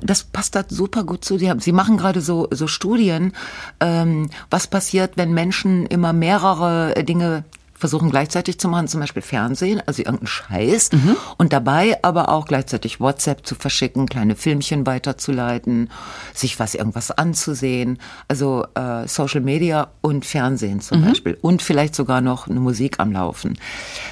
Das 0.00 0.24
passt 0.24 0.54
da 0.56 0.64
super 0.68 1.04
gut 1.04 1.24
zu. 1.24 1.38
Sie 1.38 1.72
machen 1.72 1.96
gerade 1.96 2.20
so, 2.20 2.48
so 2.50 2.66
Studien 2.66 2.88
Studien, 2.98 3.32
ähm, 3.80 4.30
was 4.50 4.66
passiert, 4.66 5.12
wenn 5.16 5.32
Menschen 5.32 5.86
immer 5.86 6.12
mehrere 6.12 6.94
Dinge 7.04 7.44
versuchen 7.78 8.10
gleichzeitig 8.10 8.58
zu 8.58 8.68
machen, 8.68 8.88
zum 8.88 9.00
Beispiel 9.00 9.22
Fernsehen, 9.22 9.80
also 9.86 10.02
irgendeinen 10.02 10.26
Scheiß, 10.26 10.92
mhm. 10.92 11.16
und 11.38 11.52
dabei 11.52 12.02
aber 12.02 12.28
auch 12.28 12.46
gleichzeitig 12.46 13.00
WhatsApp 13.00 13.46
zu 13.46 13.54
verschicken, 13.54 14.06
kleine 14.06 14.34
Filmchen 14.36 14.86
weiterzuleiten, 14.86 15.90
sich 16.34 16.58
was 16.58 16.74
irgendwas 16.74 17.10
anzusehen, 17.10 17.98
also 18.26 18.66
äh, 18.74 19.06
Social 19.06 19.40
Media 19.40 19.88
und 20.00 20.26
Fernsehen 20.26 20.80
zum 20.80 21.00
mhm. 21.00 21.06
Beispiel 21.06 21.38
und 21.40 21.62
vielleicht 21.62 21.94
sogar 21.94 22.20
noch 22.20 22.48
eine 22.48 22.60
Musik 22.60 22.98
am 22.98 23.12
Laufen. 23.12 23.58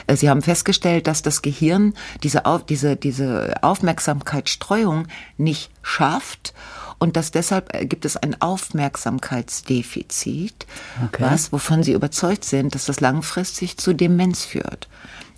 Äh, 0.07 0.17
Sie 0.17 0.31
haben 0.31 0.43
festgestellt, 0.43 1.07
dass 1.07 1.23
das 1.23 1.43
Gehirn 1.43 1.95
diese, 2.23 2.47
auf, 2.47 2.65
diese, 2.65 2.97
diese 2.97 3.55
Aufmerksamkeitsstreuung 3.63 5.09
nicht 5.37 5.71
schafft 5.83 6.55
und 6.99 7.17
dass 7.17 7.31
deshalb 7.31 7.75
äh, 7.75 7.87
gibt 7.87 8.05
es 8.05 8.17
ein 8.17 8.41
Aufmerksamkeitsdefizit, 8.41 10.67
okay. 11.05 11.23
was, 11.23 11.53
wovon 11.53 11.83
sie 11.83 11.93
überzeugt 11.93 12.45
sind, 12.45 12.75
dass 12.75 12.87
das 12.87 13.01
langfristig 13.01 13.77
zu 13.77 13.95
Demenz 13.95 14.45
führt. 14.45 14.89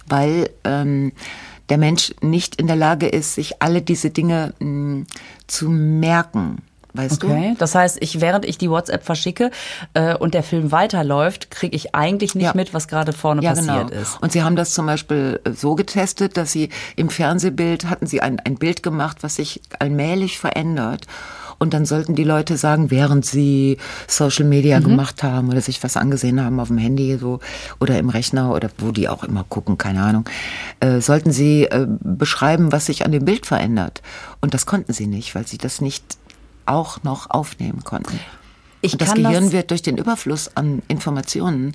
Weil 0.06 0.50
ähm, 0.64 1.12
der 1.68 1.78
Mensch 1.78 2.14
nicht 2.22 2.56
in 2.56 2.66
der 2.66 2.76
Lage 2.76 3.08
ist, 3.08 3.34
sich 3.34 3.62
alle 3.62 3.82
diese 3.82 4.10
Dinge 4.10 4.54
mh, 4.58 4.66
hm, 4.66 5.06
zu 5.46 5.70
merken. 5.70 6.62
Weißt 6.94 7.22
okay. 7.22 7.50
du? 7.52 7.58
Das 7.58 7.74
heißt, 7.74 7.98
ich, 8.00 8.20
während 8.20 8.44
ich 8.44 8.58
die 8.58 8.70
WhatsApp 8.70 9.04
verschicke 9.04 9.50
äh, 9.94 10.16
und 10.16 10.34
der 10.34 10.42
Film 10.42 10.72
weiterläuft, 10.72 11.50
kriege 11.50 11.76
ich 11.76 11.94
eigentlich 11.94 12.34
nicht 12.34 12.46
ja. 12.46 12.52
mit, 12.54 12.72
was 12.72 12.88
gerade 12.88 13.12
vorne 13.12 13.42
ja, 13.42 13.50
passiert 13.50 13.90
genau. 13.90 14.02
ist. 14.02 14.20
Und 14.22 14.32
Sie 14.32 14.42
haben 14.42 14.56
das 14.56 14.72
zum 14.72 14.86
Beispiel 14.86 15.40
äh, 15.44 15.52
so 15.52 15.74
getestet, 15.74 16.36
dass 16.36 16.50
Sie 16.50 16.70
im 16.96 17.10
Fernsehbild 17.10 17.90
hatten 17.90 18.06
Sie 18.06 18.22
ein, 18.22 18.40
ein 18.40 18.56
Bild 18.56 18.82
gemacht, 18.82 19.18
was 19.20 19.36
sich 19.36 19.60
allmählich 19.78 20.38
verändert. 20.38 21.06
Und 21.58 21.74
dann 21.74 21.86
sollten 21.86 22.14
die 22.14 22.24
Leute 22.24 22.56
sagen, 22.56 22.90
während 22.90 23.24
sie 23.24 23.78
Social 24.06 24.44
Media 24.44 24.78
mhm. 24.78 24.84
gemacht 24.84 25.22
haben 25.22 25.48
oder 25.48 25.60
sich 25.60 25.82
was 25.82 25.96
angesehen 25.96 26.42
haben 26.42 26.60
auf 26.60 26.68
dem 26.68 26.78
Handy 26.78 27.18
so 27.18 27.40
oder 27.80 27.98
im 27.98 28.08
Rechner 28.10 28.54
oder 28.54 28.70
wo 28.78 28.92
die 28.92 29.08
auch 29.08 29.24
immer 29.24 29.44
gucken, 29.48 29.76
keine 29.76 30.02
Ahnung, 30.02 30.24
äh, 30.80 31.00
sollten 31.00 31.32
sie 31.32 31.64
äh, 31.64 31.86
beschreiben, 31.88 32.70
was 32.70 32.86
sich 32.86 33.04
an 33.04 33.12
dem 33.12 33.24
Bild 33.24 33.46
verändert. 33.46 34.02
Und 34.40 34.54
das 34.54 34.66
konnten 34.66 34.92
sie 34.92 35.06
nicht, 35.06 35.34
weil 35.34 35.46
sie 35.46 35.58
das 35.58 35.80
nicht 35.80 36.04
auch 36.66 37.02
noch 37.02 37.30
aufnehmen 37.30 37.82
konnten. 37.82 38.20
Ich 38.80 38.92
und 38.92 39.02
das 39.02 39.14
Gehirn 39.14 39.44
das 39.44 39.52
wird 39.52 39.70
durch 39.70 39.82
den 39.82 39.96
Überfluss 39.96 40.56
an 40.56 40.82
Informationen 40.86 41.74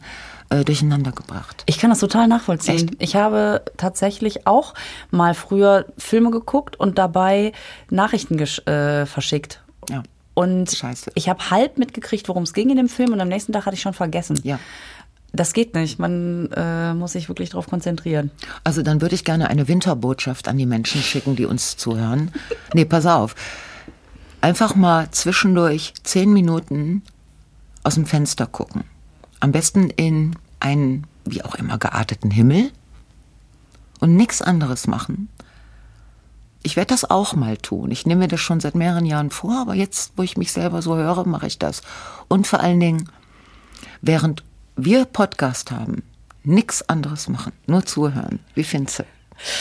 äh, 0.50 0.64
durcheinander 0.64 1.12
gebracht. 1.12 1.64
Ich 1.66 1.78
kann 1.78 1.90
das 1.90 2.00
total 2.00 2.28
nachvollziehen. 2.28 2.76
Echt? 2.76 2.90
Ich 3.00 3.16
habe 3.16 3.64
tatsächlich 3.76 4.48
auch 4.48 4.74
mal 5.12 5.34
früher 5.34 5.86
Filme 5.98 6.32
geguckt 6.32 6.80
und 6.80 6.98
dabei 6.98 7.52
Nachrichten 7.90 8.40
äh, 8.40 9.06
verschickt. 9.06 9.63
Ja. 9.90 10.04
Und 10.34 10.72
Scheiße. 10.72 11.12
ich 11.16 11.30
habe 11.30 11.52
halb 11.52 11.78
mitgekriegt, 11.78 12.28
worum 12.28 12.44
es 12.44 12.54
ging 12.54 12.70
in 12.70 12.78
dem 12.78 12.90
Film 12.90 13.14
und 13.14 13.22
am 13.22 13.28
nächsten 13.28 13.54
Tag 13.54 13.66
hatte 13.66 13.76
ich 13.76 13.82
schon 13.82 13.94
vergessen. 13.94 14.40
Ja. 14.44 14.60
Das 15.32 15.54
geht 15.54 15.74
nicht. 15.74 15.98
Man 15.98 16.52
äh, 16.52 16.94
muss 16.94 17.14
sich 17.14 17.28
wirklich 17.28 17.50
darauf 17.50 17.68
konzentrieren. 17.68 18.30
Also 18.64 18.84
dann 18.84 19.02
würde 19.02 19.16
ich 19.16 19.24
gerne 19.24 19.50
eine 19.50 19.68
Winterbotschaft 19.68 20.48
an 20.48 20.58
die 20.58 20.68
Menschen 20.68 21.02
schicken, 21.02 21.36
die 21.36 21.46
uns 21.46 21.78
zuhören. 21.78 22.32
Nee, 22.76 22.86
pass 22.86 23.06
auf. 23.06 23.36
Einfach 24.42 24.76
mal 24.76 25.10
zwischendurch 25.12 25.94
zehn 26.04 26.34
Minuten 26.34 27.04
aus 27.84 27.96
dem 27.96 28.08
Fenster 28.08 28.48
gucken. 28.48 28.84
Am 29.40 29.52
besten 29.52 29.90
in 29.92 30.36
einen, 30.60 31.06
wie 31.26 31.44
auch 31.44 31.56
immer, 31.56 31.78
gearteten 31.78 32.32
Himmel 32.32 32.72
und 34.00 34.16
nichts 34.16 34.42
anderes 34.42 34.88
machen 34.88 35.30
ich 36.64 36.76
werde 36.76 36.94
das 36.94 37.10
auch 37.10 37.36
mal 37.36 37.58
tun. 37.58 37.92
Ich 37.92 38.06
nehme 38.06 38.22
mir 38.22 38.28
das 38.28 38.40
schon 38.40 38.60
seit 38.60 38.76
mehreren 38.76 39.06
Jahren 39.06 39.30
vor, 39.30 39.60
aber 39.60 39.74
jetzt, 39.74 40.14
wo 40.16 40.24
ich 40.24 40.38
mich 40.38 40.52
selber 40.52 40.82
so 40.82 40.96
höre, 40.96 41.26
mache 41.28 41.48
ich 41.48 41.60
das. 41.60 41.82
Und 42.28 42.48
vor 42.48 42.60
allen 42.62 42.80
Dingen, 42.80 43.10
während 44.02 44.44
wir 44.76 45.06
Podcast 45.06 45.72
haben, 45.72 46.04
nichts 46.44 46.88
anderes 46.90 47.30
machen, 47.30 47.52
nur 47.68 47.86
zuhören. 47.86 48.40
Wie 48.56 48.64
findest 48.64 49.00
du, 49.00 49.04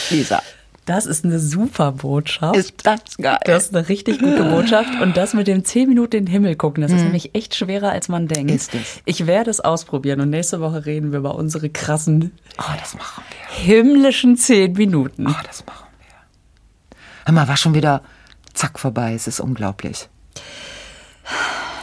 Lisa? 0.09 0.41
Das 0.85 1.05
ist 1.05 1.23
eine 1.23 1.39
super 1.39 1.93
Botschaft. 1.93 2.57
Ist 2.57 2.73
das 2.83 2.99
geil. 3.17 3.39
Das 3.45 3.67
ist 3.67 3.75
eine 3.75 3.87
richtig 3.87 4.19
gute 4.19 4.43
Botschaft. 4.43 4.99
Und 5.01 5.15
das 5.15 5.33
mit 5.33 5.47
dem 5.47 5.63
10 5.63 5.87
Minuten 5.87 6.17
in 6.17 6.25
den 6.25 6.31
Himmel 6.31 6.57
gucken, 6.57 6.81
das 6.81 6.91
ist 6.91 7.03
nämlich 7.03 7.33
echt 7.35 7.55
schwerer, 7.55 7.91
als 7.91 8.09
man 8.09 8.27
denkt. 8.27 8.51
Ist 8.51 8.75
es. 8.75 8.99
Ich 9.05 9.25
werde 9.25 9.49
es 9.49 9.61
ausprobieren 9.61 10.19
und 10.19 10.29
nächste 10.29 10.59
Woche 10.59 10.85
reden 10.85 11.13
wir 11.13 11.19
über 11.19 11.35
unsere 11.35 11.69
krassen 11.69 12.31
Oh, 12.57 12.63
das 12.77 12.95
machen 12.95 13.23
wir. 13.29 13.63
himmlischen 13.63 14.35
10 14.35 14.73
Minuten. 14.73 15.25
Oh, 15.27 15.35
das 15.47 15.65
machen 15.65 15.85
wir. 15.89 15.92
Hör 17.25 17.33
mal, 17.33 17.47
war 17.47 17.57
schon 17.57 17.73
wieder 17.73 18.01
zack 18.53 18.79
vorbei. 18.79 19.13
Es 19.13 19.27
ist 19.27 19.39
unglaublich. 19.39 20.09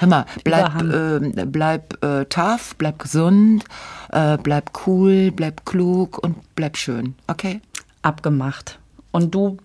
Hör 0.00 0.08
mal, 0.08 0.26
bleib, 0.44 0.82
äh, 0.82 1.44
bleib 1.46 2.02
äh, 2.02 2.24
tough, 2.26 2.74
bleib 2.78 2.98
gesund, 2.98 3.64
äh, 4.10 4.38
bleib 4.38 4.86
cool, 4.86 5.30
bleib 5.30 5.66
klug 5.66 6.18
und 6.18 6.54
bleib 6.54 6.76
schön. 6.76 7.14
Okay? 7.26 7.60
Abgemacht. 8.02 8.78
Und 9.10 9.34
du 9.34 9.58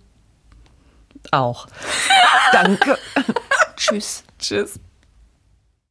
auch. 1.30 1.68
Danke. 2.52 2.98
Tschüss. 3.76 4.24
Tschüss. 4.38 4.78